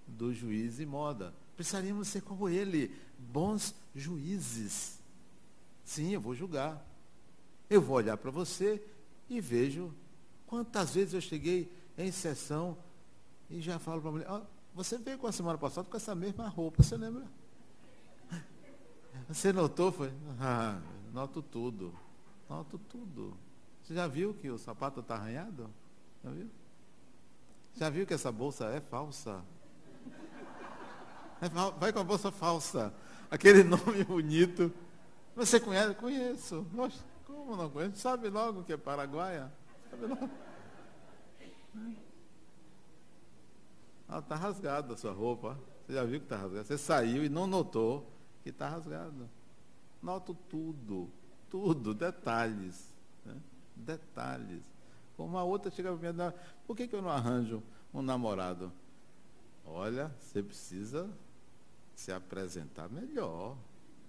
[0.05, 1.33] do juiz e moda.
[1.55, 4.99] Precisaríamos ser como ele, bons juízes.
[5.85, 6.85] Sim, eu vou julgar.
[7.69, 8.85] Eu vou olhar para você
[9.29, 9.95] e vejo
[10.45, 12.77] quantas vezes eu cheguei em sessão
[13.49, 14.41] e já falo para a mulher, oh,
[14.75, 17.23] você veio com a semana passada com essa mesma roupa, você lembra?
[19.29, 19.93] Você notou?
[19.93, 20.11] Foi?
[20.41, 20.81] Ah,
[21.13, 22.06] noto tudo.
[22.49, 23.37] Noto tudo.
[23.83, 25.69] Você já viu que o sapato está arranhado?
[26.23, 26.49] Já viu?
[27.75, 29.43] Já viu que essa bolsa é falsa?
[31.41, 31.47] É,
[31.79, 32.93] vai com a bolsa falsa.
[33.29, 34.73] Aquele nome bonito.
[35.35, 35.93] Você conhece?
[35.95, 36.65] Conheço.
[36.73, 37.97] Nossa, como não conheço?
[37.97, 39.51] Sabe logo que é paraguaia?
[39.91, 40.29] Sabe logo?
[44.09, 45.57] Ah, está rasgada a sua roupa.
[45.85, 46.63] Você já viu que está rasgada?
[46.63, 48.09] Você saiu e não notou
[48.41, 49.29] que está rasgado.
[50.01, 51.09] Noto tudo,
[51.49, 52.93] tudo, detalhes.
[53.25, 53.35] Né?
[53.75, 54.63] Detalhes.
[55.15, 56.33] Como a outra chega para mim,
[56.65, 58.71] por que, que eu não arranjo um namorado?
[59.65, 61.09] Olha, você precisa
[61.95, 63.57] se apresentar melhor.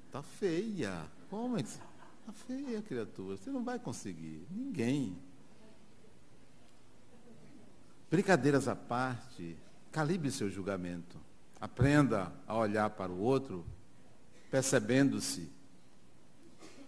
[0.07, 1.07] Está feia.
[1.31, 3.37] Como é que Está feia, criatura.
[3.39, 4.47] Você não vai conseguir.
[4.51, 5.17] Ninguém.
[8.11, 9.57] Brincadeiras à parte,
[9.91, 11.19] calibre seu julgamento.
[11.59, 13.65] Aprenda a olhar para o outro,
[14.51, 15.51] percebendo-se.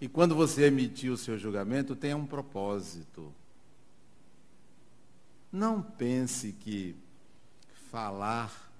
[0.01, 3.33] E quando você emitir o seu julgamento, tenha um propósito.
[5.53, 6.97] Não pense que
[7.91, 8.71] falar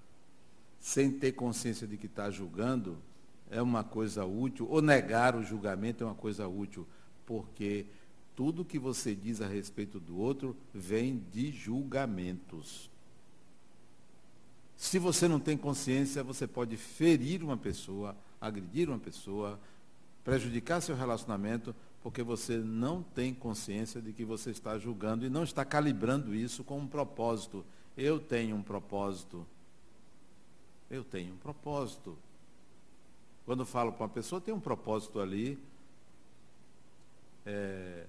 [0.81, 2.97] sem ter consciência de que está julgando,
[3.51, 6.87] é uma coisa útil, ou negar o julgamento é uma coisa útil,
[7.27, 7.85] porque
[8.35, 12.89] tudo que você diz a respeito do outro vem de julgamentos.
[14.77, 19.61] Se você não tem consciência, você pode ferir uma pessoa, agredir uma pessoa,
[20.25, 25.45] prejudicar seu relacionamento, porque você não tem consciência de que você está julgando e não
[25.45, 27.65] está calibrando isso com um propósito.
[27.97, 29.47] Eu tenho um propósito
[30.91, 32.19] eu tenho um propósito.
[33.47, 35.57] Quando falo para uma pessoa, tem um propósito ali.
[37.47, 38.07] É,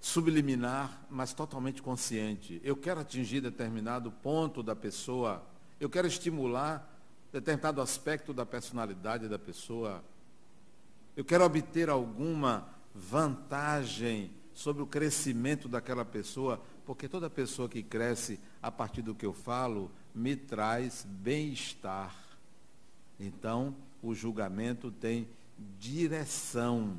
[0.00, 2.60] subliminar, mas totalmente consciente.
[2.64, 5.44] Eu quero atingir determinado ponto da pessoa,
[5.78, 6.88] eu quero estimular
[7.30, 10.02] determinado aspecto da personalidade da pessoa,
[11.16, 18.38] eu quero obter alguma vantagem sobre o crescimento daquela pessoa, porque toda pessoa que cresce
[18.60, 22.14] a partir do que eu falo me traz bem-estar.
[23.18, 25.28] Então, o julgamento tem
[25.78, 26.98] direção.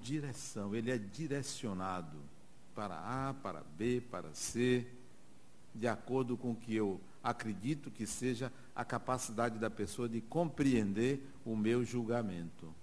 [0.00, 2.18] Direção, ele é direcionado
[2.74, 4.86] para A, para B, para C,
[5.74, 11.22] de acordo com o que eu acredito que seja a capacidade da pessoa de compreender
[11.44, 12.74] o meu julgamento.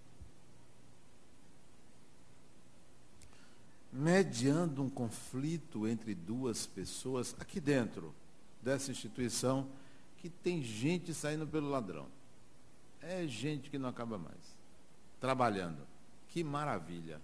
[3.92, 8.14] mediando um conflito entre duas pessoas aqui dentro
[8.62, 9.68] dessa instituição
[10.18, 12.08] que tem gente saindo pelo ladrão.
[13.02, 14.58] É gente que não acaba mais.
[15.20, 15.86] Trabalhando.
[16.30, 17.20] Que maravilha.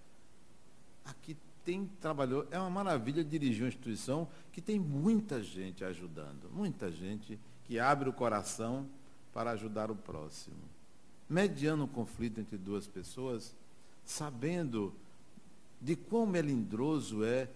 [1.04, 6.90] Aqui tem trabalhou, é uma maravilha dirigir uma instituição que tem muita gente ajudando, muita
[6.90, 8.86] gente que abre o coração
[9.32, 10.56] para ajudar o próximo.
[11.28, 13.54] Mediando um conflito entre duas pessoas,
[14.06, 14.94] sabendo
[15.78, 17.46] de quão melindroso é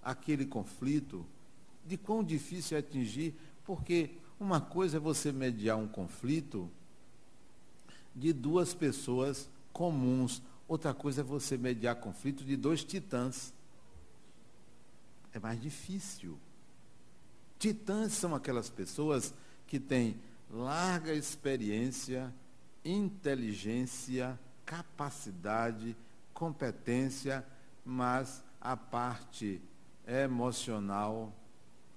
[0.00, 1.26] aquele conflito,
[1.84, 6.70] de quão difícil é atingir, porque uma coisa é você mediar um conflito
[8.14, 13.52] de duas pessoas comuns, outra coisa é você mediar conflito de dois titãs.
[15.32, 16.38] É mais difícil.
[17.58, 19.34] Titãs são aquelas pessoas
[19.68, 22.34] que têm larga experiência,
[22.84, 25.96] inteligência, capacidade,
[26.34, 27.44] competência
[27.88, 29.62] mas a parte
[30.06, 31.32] emocional,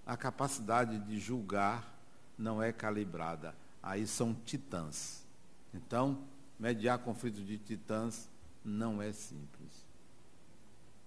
[0.06, 1.94] a capacidade de julgar
[2.38, 3.54] não é calibrada.
[3.84, 5.26] Aí são titãs.
[5.74, 6.24] Então,
[6.58, 8.30] mediar conflito de titãs
[8.64, 9.86] não é simples.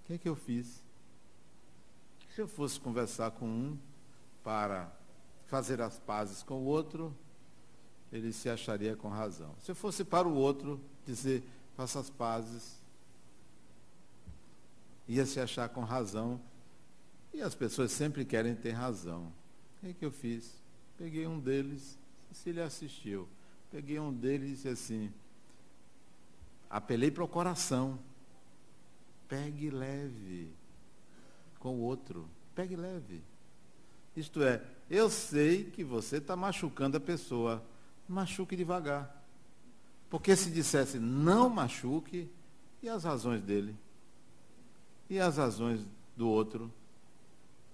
[0.03, 0.83] O que é que eu fiz?
[2.35, 3.79] Se eu fosse conversar com um
[4.43, 4.93] para
[5.55, 7.17] fazer as pazes com o outro,
[8.13, 9.55] ele se acharia com razão.
[9.61, 11.45] Se fosse para o outro dizer,
[11.77, 12.77] faça as pazes,
[15.07, 16.41] ia se achar com razão.
[17.33, 19.33] E as pessoas sempre querem ter razão.
[19.77, 20.61] O que, é que eu fiz?
[20.99, 21.97] Peguei um deles,
[22.33, 23.29] Cecília assistiu.
[23.71, 25.13] Peguei um deles e disse assim,
[26.69, 27.97] apelei para o coração.
[29.29, 30.53] Pegue leve
[31.61, 32.29] com o outro.
[32.57, 33.23] Pegue leve.
[34.17, 34.61] Isto é,
[34.91, 37.63] eu sei que você está machucando a pessoa.
[38.09, 39.23] Machuque devagar.
[40.11, 42.31] Porque se dissesse não machuque,
[42.83, 43.75] e as razões dele?
[45.09, 45.81] E as razões
[46.17, 46.71] do outro?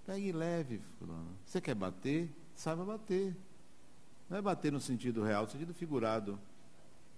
[0.05, 1.27] Pegue leve, fulano.
[1.45, 2.29] Você quer bater?
[2.55, 3.35] Saiba bater.
[4.29, 6.39] Não é bater no sentido real, no sentido figurado.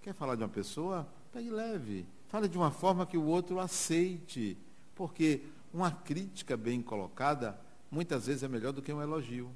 [0.02, 1.06] Quer falar de uma pessoa?
[1.32, 2.04] Pegue leve.
[2.28, 4.58] Fale de uma forma que o outro aceite.
[4.94, 5.42] Porque
[5.72, 7.58] uma crítica bem colocada,
[7.90, 9.50] muitas vezes é melhor do que um elogio.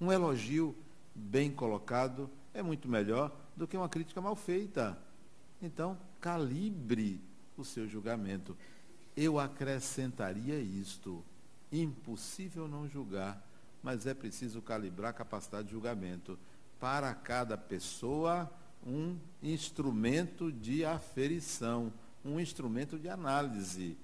[0.00, 0.74] Um elogio
[1.14, 4.98] bem colocado é muito melhor do que uma crítica mal feita.
[5.60, 7.20] Então, calibre
[7.56, 8.56] o seu julgamento.
[9.16, 11.22] Eu acrescentaria isto:
[11.70, 13.46] impossível não julgar,
[13.82, 16.38] mas é preciso calibrar a capacidade de julgamento.
[16.78, 18.50] Para cada pessoa,
[18.86, 21.92] um instrumento de aferição,
[22.24, 23.98] um instrumento de análise,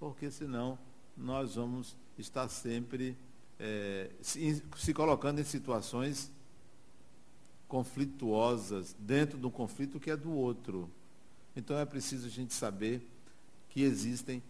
[0.00, 0.78] porque senão
[1.14, 3.16] nós vamos estar sempre
[3.64, 6.32] é, se, se colocando em situações
[7.68, 10.90] conflituosas dentro do conflito que é do outro.
[11.54, 13.08] Então é preciso a gente saber
[13.68, 14.42] que existem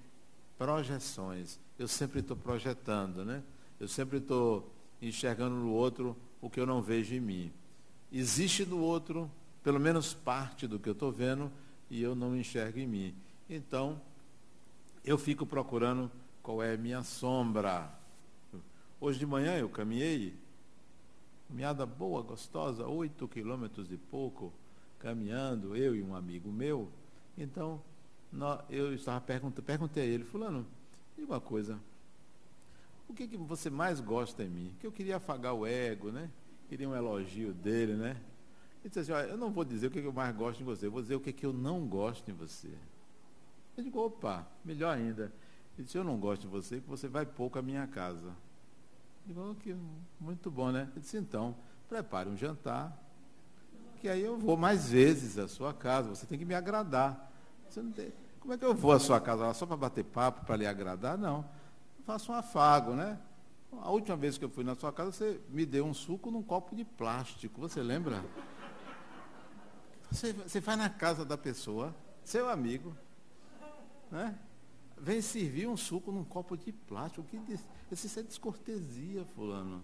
[0.56, 1.60] projeções.
[1.78, 3.42] Eu sempre estou projetando, né?
[3.78, 7.52] Eu sempre estou enxergando no outro o que eu não vejo em mim.
[8.10, 9.30] Existe no outro,
[9.62, 11.52] pelo menos parte do que eu estou vendo,
[11.90, 13.14] e eu não enxergo em mim.
[13.48, 14.00] Então,
[15.04, 16.10] eu fico procurando
[16.42, 18.01] qual é a minha sombra.
[19.04, 20.32] Hoje de manhã eu caminhei,
[21.48, 24.52] caminhada boa, gostosa, oito quilômetros e pouco,
[25.00, 26.88] caminhando, eu e um amigo meu.
[27.36, 27.82] Então,
[28.70, 30.64] eu estava perguntando, perguntei a ele, fulano,
[31.16, 31.80] diga uma coisa,
[33.08, 34.76] o que, que você mais gosta em mim?
[34.78, 36.30] Que eu queria afagar o ego, né?
[36.68, 38.10] Queria um elogio dele, né?
[38.82, 40.64] Ele disse assim, olha, eu não vou dizer o que, que eu mais gosto em
[40.64, 42.70] você, eu vou dizer o que, que eu não gosto em você.
[43.76, 45.32] Eu digo, opa, melhor ainda.
[45.76, 48.32] Ele disse, eu não gosto de você, porque você vai pouco à minha casa.
[49.24, 49.76] Digo, que
[50.18, 50.88] muito bom, né?
[50.92, 51.54] Ele disse, então,
[51.88, 52.96] prepare um jantar,
[54.00, 57.30] que aí eu vou mais vezes à sua casa, você tem que me agradar.
[57.94, 58.12] Tem...
[58.40, 61.16] Como é que eu vou à sua casa só para bater papo, para lhe agradar?
[61.16, 61.48] Não.
[61.98, 63.18] Eu faço um afago, né?
[63.80, 66.42] A última vez que eu fui na sua casa, você me deu um suco num
[66.42, 68.22] copo de plástico, você lembra?
[70.10, 71.94] Você, você vai na casa da pessoa,
[72.24, 72.94] seu amigo,
[74.10, 74.36] né?
[75.02, 77.24] Vem servir um suco num copo de plástico.
[77.24, 77.36] Que,
[77.90, 79.82] isso é descortesia, fulano.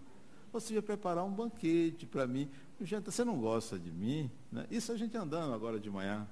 [0.53, 2.49] Você ia preparar um banquete para mim.
[2.79, 4.31] Gente, você não gosta de mim?
[4.49, 4.65] Né?
[4.71, 6.25] Isso a gente andando agora de manhã.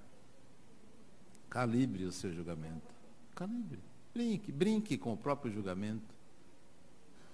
[1.49, 2.95] Calibre o seu julgamento.
[3.35, 3.81] Calibre.
[4.13, 6.15] Brinque, brinque com o próprio julgamento.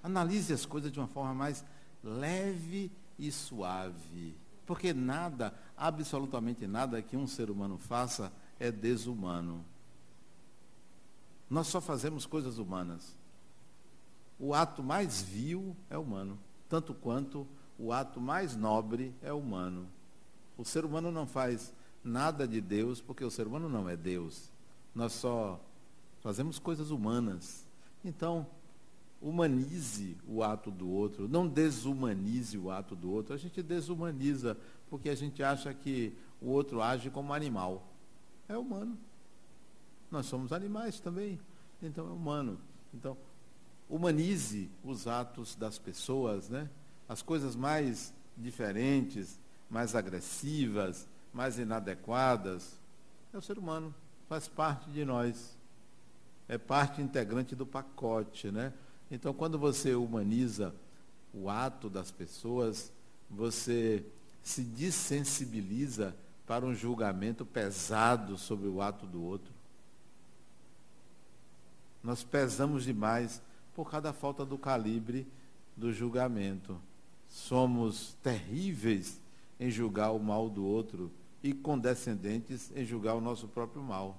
[0.02, 1.64] Analise as coisas de uma forma mais
[2.04, 4.36] leve e suave.
[4.66, 9.64] Porque nada, absolutamente nada que um ser humano faça é desumano.
[11.54, 13.16] Nós só fazemos coisas humanas.
[14.40, 17.48] O ato mais vil é humano, tanto quanto
[17.78, 19.88] o ato mais nobre é humano.
[20.58, 21.72] O ser humano não faz
[22.04, 24.50] nada de Deus porque o ser humano não é Deus.
[24.96, 25.64] Nós só
[26.22, 27.64] fazemos coisas humanas.
[28.04, 28.48] Então,
[29.22, 33.32] humanize o ato do outro, não desumanize o ato do outro.
[33.32, 34.58] A gente desumaniza
[34.90, 37.88] porque a gente acha que o outro age como animal.
[38.50, 38.98] É humano.
[40.14, 41.40] Nós somos animais também.
[41.82, 42.60] Então é humano.
[42.94, 43.18] Então,
[43.90, 46.70] humanize os atos das pessoas, né?
[47.10, 52.80] as coisas mais diferentes, mais agressivas, mais inadequadas,
[53.34, 53.92] é o ser humano,
[54.30, 55.58] faz parte de nós.
[56.48, 58.72] É parte integrante do pacote, né?
[59.10, 60.76] Então, quando você humaniza
[61.34, 62.94] o ato das pessoas,
[63.28, 64.06] você
[64.44, 69.53] se desensibiliza para um julgamento pesado sobre o ato do outro.
[72.04, 73.42] Nós pesamos demais
[73.74, 75.26] por causa da falta do calibre
[75.76, 76.80] do julgamento
[77.34, 79.20] somos terríveis
[79.60, 84.16] em julgar o mal do outro e condescendentes em julgar o nosso próprio mal.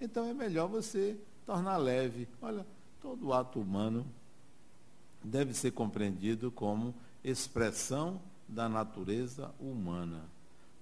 [0.00, 2.28] Então é melhor você tornar leve.
[2.40, 2.64] Olha,
[3.02, 4.06] todo ato humano
[5.22, 6.94] deve ser compreendido como
[7.24, 10.22] expressão da natureza humana.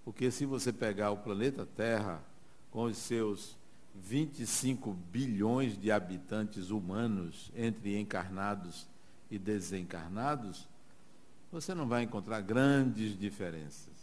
[0.05, 2.23] Porque se você pegar o planeta Terra,
[2.71, 3.57] com os seus
[4.03, 8.87] 25 bilhões de habitantes humanos, entre encarnados
[9.31, 10.69] e desencarnados,
[11.51, 13.95] você não vai encontrar grandes diferenças.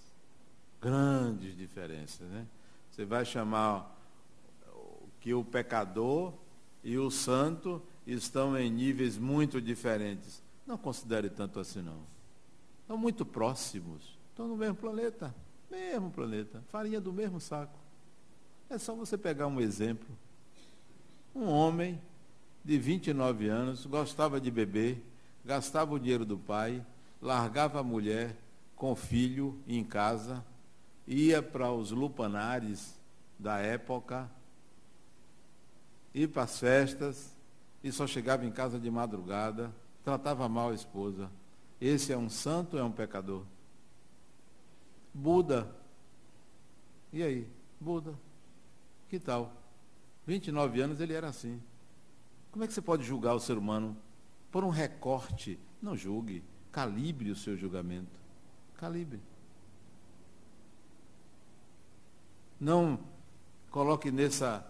[0.81, 2.45] Grandes diferenças, né?
[2.91, 3.97] Você vai chamar
[5.19, 6.33] que o pecador
[6.83, 10.43] e o santo estão em níveis muito diferentes.
[10.67, 12.01] Não considere tanto assim não.
[12.81, 14.17] Estão muito próximos.
[14.29, 15.33] Estão no mesmo planeta.
[15.71, 16.61] Mesmo planeta.
[16.67, 17.79] Farinha do mesmo saco.
[18.69, 20.07] É só você pegar um exemplo.
[21.35, 21.99] Um homem
[22.63, 25.03] de 29 anos, gostava de beber,
[25.43, 26.85] gastava o dinheiro do pai,
[27.21, 28.35] largava a mulher
[28.75, 30.43] com o filho em casa,
[31.07, 32.95] ia para os lupanares
[33.37, 34.29] da época,
[36.13, 37.33] ia para as festas
[37.83, 41.29] e só chegava em casa de madrugada, tratava mal a esposa.
[41.81, 43.43] Esse é um santo ou é um pecador?
[45.13, 45.69] Buda.
[47.11, 47.47] E aí?
[47.79, 48.13] Buda.
[49.09, 49.53] Que tal?
[50.25, 51.61] 29 anos ele era assim.
[52.51, 53.97] Como é que você pode julgar o ser humano
[54.51, 55.59] por um recorte?
[55.81, 56.43] Não julgue.
[56.71, 58.19] Calibre o seu julgamento.
[58.75, 59.19] Calibre.
[62.59, 62.99] Não
[63.69, 64.65] coloque nessa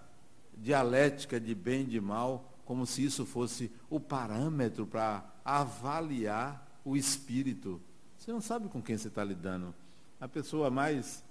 [0.58, 6.96] dialética de bem e de mal como se isso fosse o parâmetro para avaliar o
[6.96, 7.82] espírito.
[8.18, 9.76] Você não sabe com quem você está lidando.
[10.20, 11.24] A pessoa mais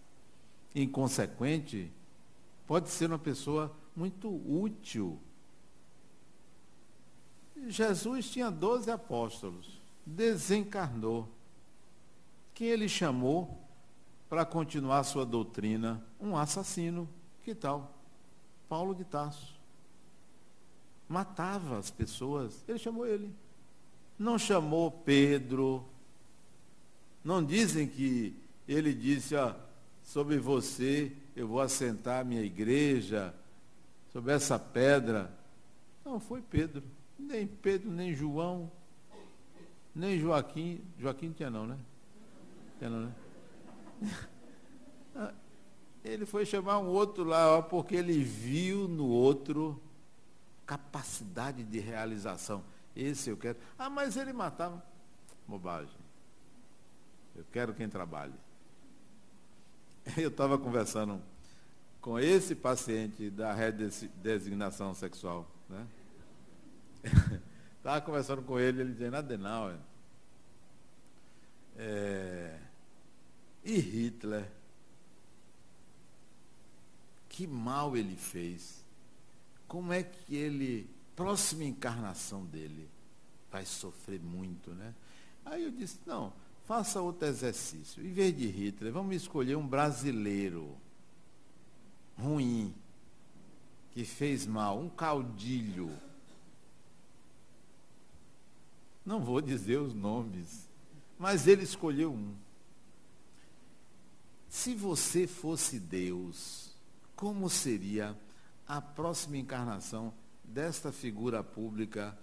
[0.74, 1.90] inconsequente
[2.66, 5.18] pode ser uma pessoa muito útil.
[7.66, 11.28] Jesus tinha doze apóstolos, desencarnou.
[12.54, 13.62] Quem ele chamou
[14.28, 16.04] para continuar sua doutrina?
[16.20, 17.08] Um assassino.
[17.44, 17.94] Que tal?
[18.68, 19.54] Paulo de Tarso.
[21.08, 22.64] Matava as pessoas.
[22.66, 23.34] Ele chamou ele.
[24.18, 25.84] Não chamou Pedro.
[27.24, 28.34] Não dizem que
[28.66, 29.54] ele disse, ó,
[30.02, 33.34] sobre você eu vou assentar minha igreja,
[34.12, 35.32] sobre essa pedra.
[36.04, 36.82] Não, foi Pedro.
[37.18, 38.70] Nem Pedro, nem João,
[39.94, 40.84] nem Joaquim.
[40.98, 41.78] Joaquim tinha não, né?
[42.78, 43.14] Tinha não, né?
[45.14, 45.34] Ah,
[46.02, 49.78] ele foi chamar um outro lá, ó, porque ele viu no outro
[50.64, 52.64] capacidade de realização.
[52.96, 53.58] Esse eu quero.
[53.78, 54.82] Ah, mas ele matava.
[55.46, 55.94] Bobagem.
[57.36, 58.32] Eu quero quem trabalhe.
[60.16, 61.20] Eu estava conversando
[62.00, 65.48] com esse paciente da redesignação sexual.
[65.68, 65.86] Né?
[67.78, 69.76] Estava conversando com ele, ele dizendo, Adenauer,
[71.76, 72.58] é,
[73.64, 74.48] e Hitler?
[77.28, 78.84] Que mal ele fez?
[79.66, 82.88] Como é que ele, próxima encarnação dele,
[83.50, 84.94] vai sofrer muito, né?
[85.44, 86.32] Aí eu disse, não,
[86.66, 88.04] faça outro exercício.
[88.04, 90.76] Em vez de Hitler, vamos escolher um brasileiro
[92.16, 92.74] ruim,
[93.92, 95.90] que fez mal, um caudilho.
[99.04, 100.68] Não vou dizer os nomes,
[101.18, 102.34] mas ele escolheu um.
[104.48, 106.70] Se você fosse Deus,
[107.16, 108.16] como seria
[108.66, 110.12] a próxima encarnação
[110.44, 112.16] desta figura pública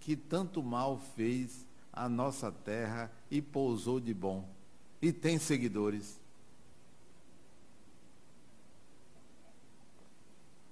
[0.00, 4.48] que tanto mal fez a nossa terra e pousou de bom
[5.00, 6.20] e tem seguidores?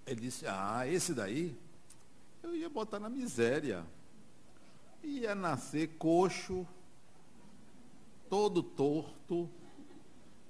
[0.06, 1.56] Ele disse: Ah, esse daí
[2.42, 3.84] eu ia botar na miséria.
[5.02, 6.66] Ia nascer coxo,
[8.28, 9.48] todo torto,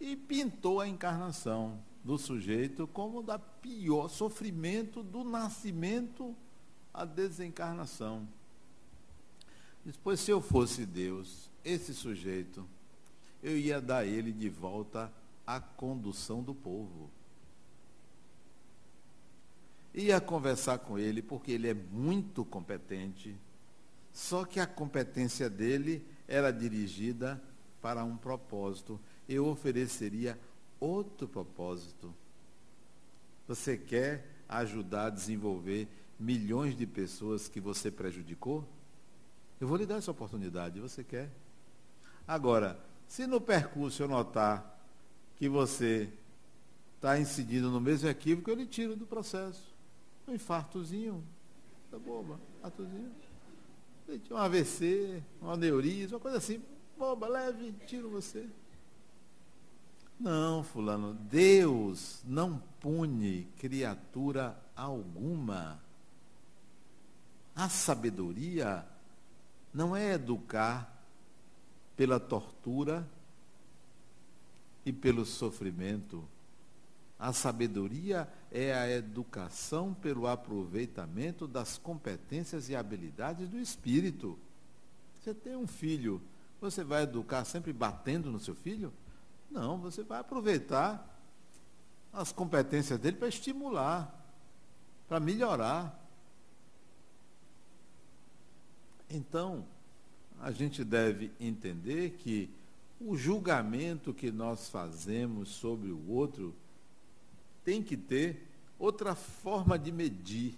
[0.01, 6.35] e pintou a encarnação do sujeito como da pior sofrimento do nascimento
[6.93, 8.29] à desencarnação.
[9.87, 12.67] Depois, se eu fosse Deus, esse sujeito,
[13.43, 15.11] eu ia dar ele de volta
[15.47, 17.11] à condução do povo
[19.97, 23.35] ia conversar com ele, porque ele é muito competente,
[24.13, 27.43] só que a competência dele era dirigida
[27.81, 29.01] para um propósito.
[29.27, 30.39] Eu ofereceria
[30.79, 32.15] outro propósito.
[33.49, 35.89] Você quer ajudar a desenvolver
[36.21, 38.67] milhões de pessoas que você prejudicou?
[39.61, 41.31] Eu vou lhe dar essa oportunidade, você quer?
[42.29, 44.79] Agora, se no percurso eu notar
[45.37, 46.13] que você
[46.97, 49.75] está incidindo no mesmo equívoco, eu lhe tiro do processo.
[50.27, 51.25] Um infartozinho,
[51.91, 53.13] tá boba, infartozinho.
[54.31, 56.63] Um AVC, um aneurisma, uma coisa assim,
[56.99, 58.47] boba, leve, tiro você.
[60.19, 65.81] Não, fulano, Deus não pune criatura alguma.
[67.55, 68.87] A sabedoria
[69.77, 70.91] não é educar
[71.95, 73.07] pela tortura
[74.87, 76.25] e pelo sofrimento.
[77.19, 84.39] A sabedoria é a educação pelo aproveitamento das competências e habilidades do espírito.
[85.21, 86.23] Você tem um filho,
[86.59, 88.91] você vai educar sempre batendo no seu filho?
[89.51, 91.07] Não, você vai aproveitar
[92.15, 94.25] as competências dele para estimular,
[95.07, 96.03] para melhorar.
[99.09, 99.65] Então,
[100.41, 102.51] a gente deve entender que
[103.01, 106.55] o julgamento que nós fazemos sobre o outro
[107.65, 108.47] tem que ter
[108.79, 110.55] outra forma de medir.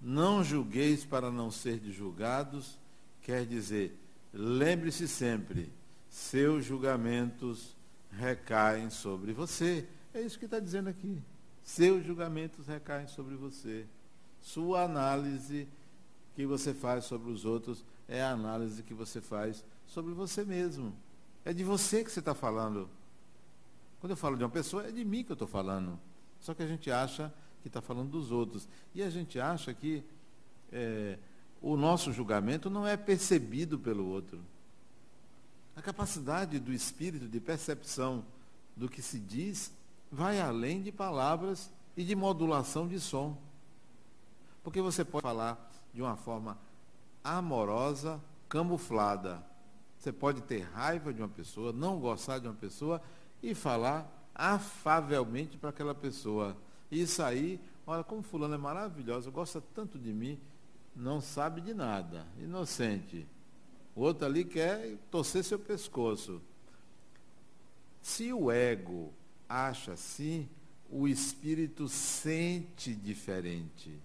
[0.00, 2.78] Não julgueis para não ser julgados,
[3.22, 3.96] quer dizer,
[4.32, 5.72] lembre-se sempre,
[6.08, 7.74] seus julgamentos
[8.12, 9.86] recaem sobre você.
[10.14, 11.20] É isso que está dizendo aqui.
[11.62, 13.84] Seus julgamentos recaem sobre você.
[14.46, 15.66] Sua análise
[16.36, 20.94] que você faz sobre os outros é a análise que você faz sobre você mesmo.
[21.44, 22.88] É de você que você está falando.
[24.00, 25.98] Quando eu falo de uma pessoa, é de mim que eu estou falando.
[26.38, 28.68] Só que a gente acha que está falando dos outros.
[28.94, 30.04] E a gente acha que
[30.70, 31.18] é,
[31.60, 34.38] o nosso julgamento não é percebido pelo outro.
[35.74, 38.24] A capacidade do espírito de percepção
[38.76, 39.72] do que se diz
[40.08, 43.36] vai além de palavras e de modulação de som.
[44.66, 46.58] Porque você pode falar de uma forma
[47.22, 49.40] amorosa, camuflada.
[49.96, 53.00] Você pode ter raiva de uma pessoa, não gostar de uma pessoa
[53.40, 56.56] e falar afavelmente para aquela pessoa.
[56.90, 60.36] E sair, olha como fulano é maravilhosa, gosta tanto de mim,
[60.96, 63.24] não sabe de nada, inocente.
[63.94, 66.42] O outro ali quer torcer seu pescoço.
[68.02, 69.14] Se o ego
[69.48, 70.48] acha assim,
[70.90, 74.04] o espírito sente diferente.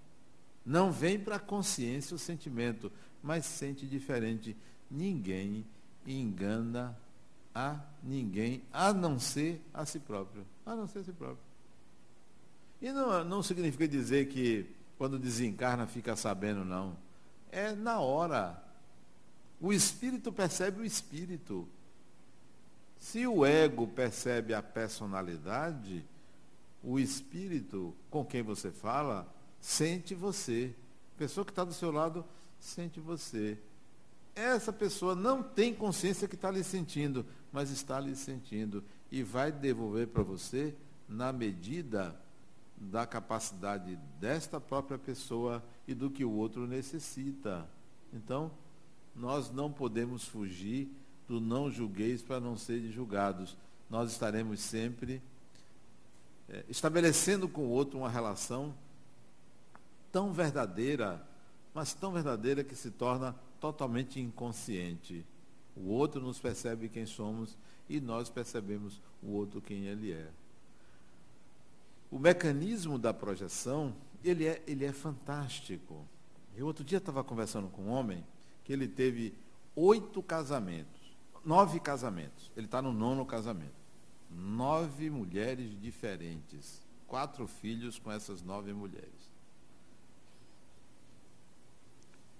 [0.65, 2.91] Não vem para a consciência o sentimento,
[3.21, 4.55] mas sente diferente.
[4.89, 5.65] Ninguém
[6.05, 6.97] engana
[7.53, 10.45] a ninguém, a não ser a si próprio.
[10.65, 11.43] A não ser a si próprio.
[12.81, 14.65] E não, não significa dizer que
[14.97, 16.95] quando desencarna fica sabendo, não.
[17.51, 18.63] É na hora.
[19.59, 21.67] O espírito percebe o espírito.
[22.97, 26.05] Se o ego percebe a personalidade,
[26.83, 29.27] o espírito com quem você fala
[29.61, 30.73] sente você.
[31.15, 32.25] A pessoa que está do seu lado
[32.59, 33.57] sente você.
[34.35, 39.51] Essa pessoa não tem consciência que está lhe sentindo, mas está lhe sentindo e vai
[39.51, 40.73] devolver para você
[41.07, 42.19] na medida
[42.77, 47.69] da capacidade desta própria pessoa e do que o outro necessita.
[48.11, 48.51] Então,
[49.15, 50.89] nós não podemos fugir
[51.27, 53.55] do não julgueis para não serem julgados.
[53.89, 55.21] Nós estaremos sempre
[56.49, 58.73] é, estabelecendo com o outro uma relação
[60.11, 61.25] tão verdadeira,
[61.73, 65.25] mas tão verdadeira que se torna totalmente inconsciente.
[65.75, 67.57] O outro nos percebe quem somos
[67.87, 70.29] e nós percebemos o outro quem ele é.
[72.09, 76.05] O mecanismo da projeção, ele é, ele é fantástico.
[76.55, 78.25] Eu outro dia estava conversando com um homem
[78.65, 79.33] que ele teve
[79.75, 82.51] oito casamentos, nove casamentos.
[82.55, 83.81] Ele está no nono casamento.
[84.29, 86.81] Nove mulheres diferentes.
[87.07, 89.30] Quatro filhos com essas nove mulheres.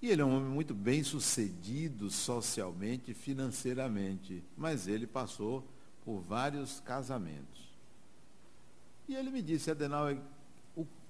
[0.02, 5.64] E ele é um homem muito bem sucedido socialmente e financeiramente, mas ele passou
[6.04, 7.70] por vários casamentos.
[9.08, 10.18] E ele me disse, Adenauer,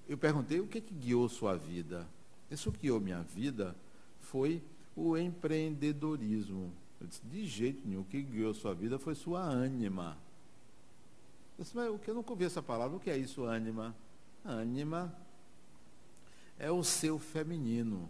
[0.10, 2.06] eu perguntei o que, que guiou sua vida.
[2.50, 3.76] Isso que guiou minha vida
[4.20, 4.62] foi
[4.94, 6.74] o empreendedorismo.
[7.00, 10.18] Eu disse, de jeito nenhum, o que guiou sua vida foi sua ânima.
[11.58, 13.96] Eu disse, mas o que eu nunca ouvi essa palavra, o que é isso, ânima?
[14.44, 15.16] Ânima
[16.60, 18.10] é o seu feminino.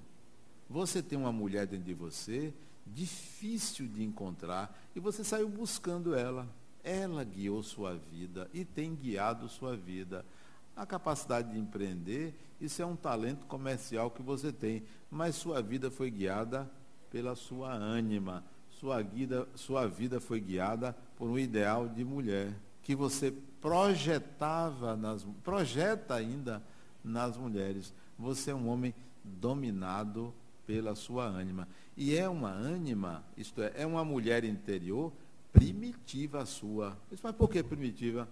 [0.71, 2.53] Você tem uma mulher dentro de você,
[2.87, 6.47] difícil de encontrar, e você saiu buscando ela.
[6.81, 10.25] Ela guiou sua vida e tem guiado sua vida.
[10.73, 15.91] A capacidade de empreender, isso é um talento comercial que você tem, mas sua vida
[15.91, 16.71] foi guiada
[17.09, 18.41] pela sua ânima.
[18.69, 25.23] Sua vida, sua vida foi guiada por um ideal de mulher que você projetava nas
[25.43, 26.63] projeta ainda
[27.03, 27.93] nas mulheres.
[28.17, 30.33] Você é um homem dominado
[30.71, 31.67] pela sua ânima.
[31.97, 35.11] E é uma ânima, isto é, é uma mulher interior
[35.51, 36.97] primitiva sua.
[37.21, 38.25] Mas por que primitiva?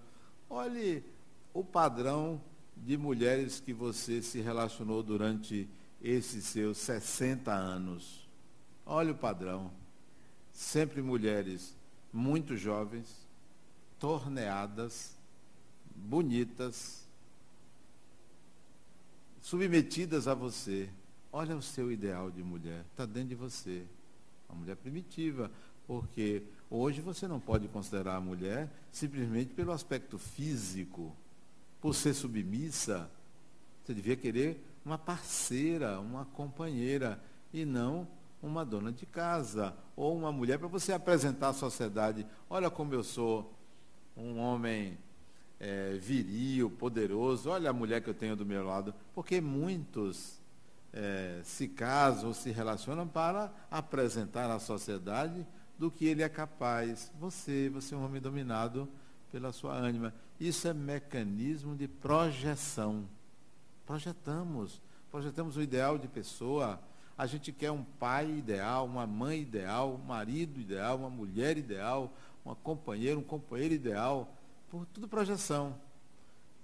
[0.50, 1.04] Olhe
[1.54, 2.42] o padrão
[2.78, 5.68] de mulheres que você se relacionou durante
[6.02, 8.26] esses seus 60 anos.
[8.86, 9.70] Olha o padrão.
[10.54, 11.76] Sempre mulheres
[12.14, 13.28] muito jovens,
[14.00, 15.14] torneadas,
[15.94, 17.06] bonitas,
[19.42, 20.90] submetidas a você.
[21.32, 23.84] Olha o seu ideal de mulher, está dentro de você.
[24.50, 25.52] Uma mulher primitiva,
[25.86, 31.16] porque hoje você não pode considerar a mulher simplesmente pelo aspecto físico.
[31.80, 33.10] Por ser submissa,
[33.84, 37.22] você devia querer uma parceira, uma companheira,
[37.54, 38.08] e não
[38.42, 43.04] uma dona de casa, ou uma mulher para você apresentar à sociedade, olha como eu
[43.04, 43.54] sou
[44.16, 44.98] um homem
[45.60, 50.39] é, viril, poderoso, olha a mulher que eu tenho do meu lado, porque muitos
[50.94, 55.46] é, se casam ou se relacionam para apresentar à sociedade
[55.78, 57.12] do que ele é capaz.
[57.20, 58.90] Você, você é um homem dominado
[59.32, 60.14] pela sua ânima.
[60.40, 63.08] Isso é mecanismo de projeção.
[63.86, 64.82] Projetamos,
[65.12, 66.80] projetamos o ideal de pessoa.
[67.18, 72.14] A gente quer um pai ideal, uma mãe ideal, um marido ideal, uma mulher ideal,
[72.44, 74.34] uma companheira, um companheiro ideal.
[74.70, 75.76] Por tudo projeção.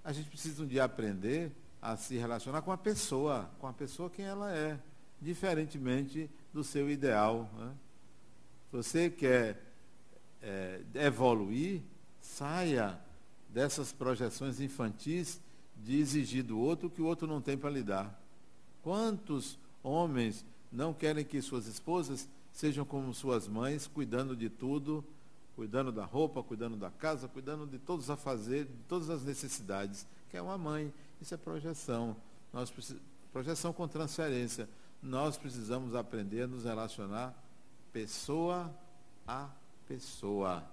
[0.04, 4.10] A gente precisa um dia aprender a se relacionar com a pessoa, com a pessoa
[4.10, 4.78] quem ela é,
[5.20, 7.48] diferentemente do seu ideal.
[7.58, 7.72] Né?
[8.72, 9.62] Você quer
[10.42, 11.82] é, evoluir,
[12.20, 12.98] saia
[13.48, 15.40] dessas projeções infantis
[15.76, 18.20] de exigir do outro o que o outro não tem para lhe dar.
[18.82, 25.04] Quantos homens não querem que suas esposas sejam como suas mães, cuidando de tudo,
[25.54, 30.06] cuidando da roupa, cuidando da casa, cuidando de todos os afazeres, de todas as necessidades,
[30.30, 30.92] que é uma mãe.
[31.20, 32.16] Isso é projeção.
[32.52, 32.72] Nós
[33.32, 34.68] projeção com transferência.
[35.02, 37.34] Nós precisamos aprender a nos relacionar
[37.92, 38.74] pessoa
[39.26, 39.50] a
[39.86, 40.64] pessoa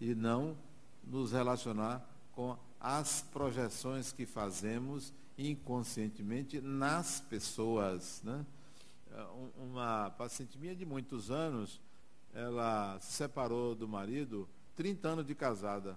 [0.00, 0.56] e não
[1.02, 8.22] nos relacionar com as projeções que fazemos inconscientemente nas pessoas.
[8.22, 8.46] Né?
[9.56, 11.80] Uma paciente minha de muitos anos,
[12.32, 15.96] ela se separou do marido, 30 anos de casada.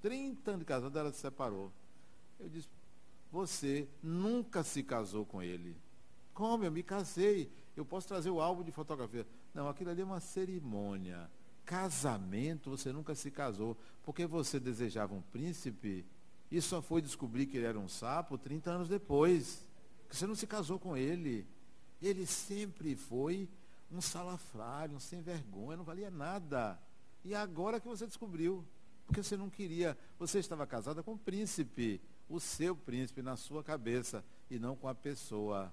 [0.00, 1.70] 30 anos de casada, ela se separou.
[2.40, 2.68] Eu disse,
[3.30, 5.76] você nunca se casou com ele.
[6.34, 6.64] Como?
[6.64, 7.52] Eu me casei.
[7.76, 9.26] Eu posso trazer o álbum de fotografia.
[9.54, 11.30] Não, aquilo ali é uma cerimônia
[11.70, 16.04] casamento você nunca se casou, porque você desejava um príncipe
[16.50, 19.64] e só foi descobrir que ele era um sapo 30 anos depois.
[20.08, 21.46] Que você não se casou com ele.
[22.02, 23.48] Ele sempre foi
[23.88, 26.76] um salafrário, um sem vergonha, não valia nada.
[27.24, 28.64] E agora que você descobriu,
[29.06, 32.00] porque você não queria, você estava casada com o príncipe,
[32.30, 35.72] o seu príncipe na sua cabeça e não com a pessoa.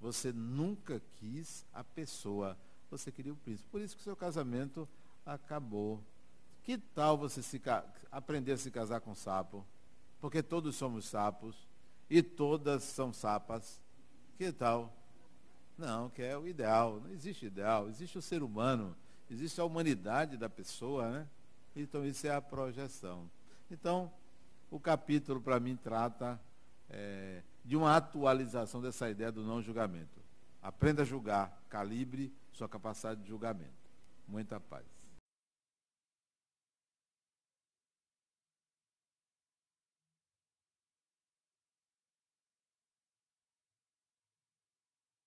[0.00, 2.56] Você nunca quis a pessoa,
[2.90, 3.68] você queria o príncipe.
[3.70, 4.88] Por isso que o seu casamento
[5.24, 6.02] acabou.
[6.64, 7.60] Que tal você se,
[8.10, 9.64] aprender a se casar com sapo?
[10.20, 11.68] Porque todos somos sapos
[12.08, 13.80] e todas são sapas.
[14.36, 14.92] Que tal?
[15.76, 17.00] Não, que é o ideal.
[17.00, 18.96] Não existe ideal, existe o ser humano,
[19.30, 21.28] existe a humanidade da pessoa, né?
[21.76, 23.30] Então isso é a projeção.
[23.70, 24.10] Então,
[24.70, 26.40] o capítulo para mim trata
[26.90, 30.20] é, de uma atualização dessa ideia do não julgamento.
[30.62, 33.72] Aprenda a julgar, calibre sua capacidade de julgamento.
[34.26, 34.84] Muita paz.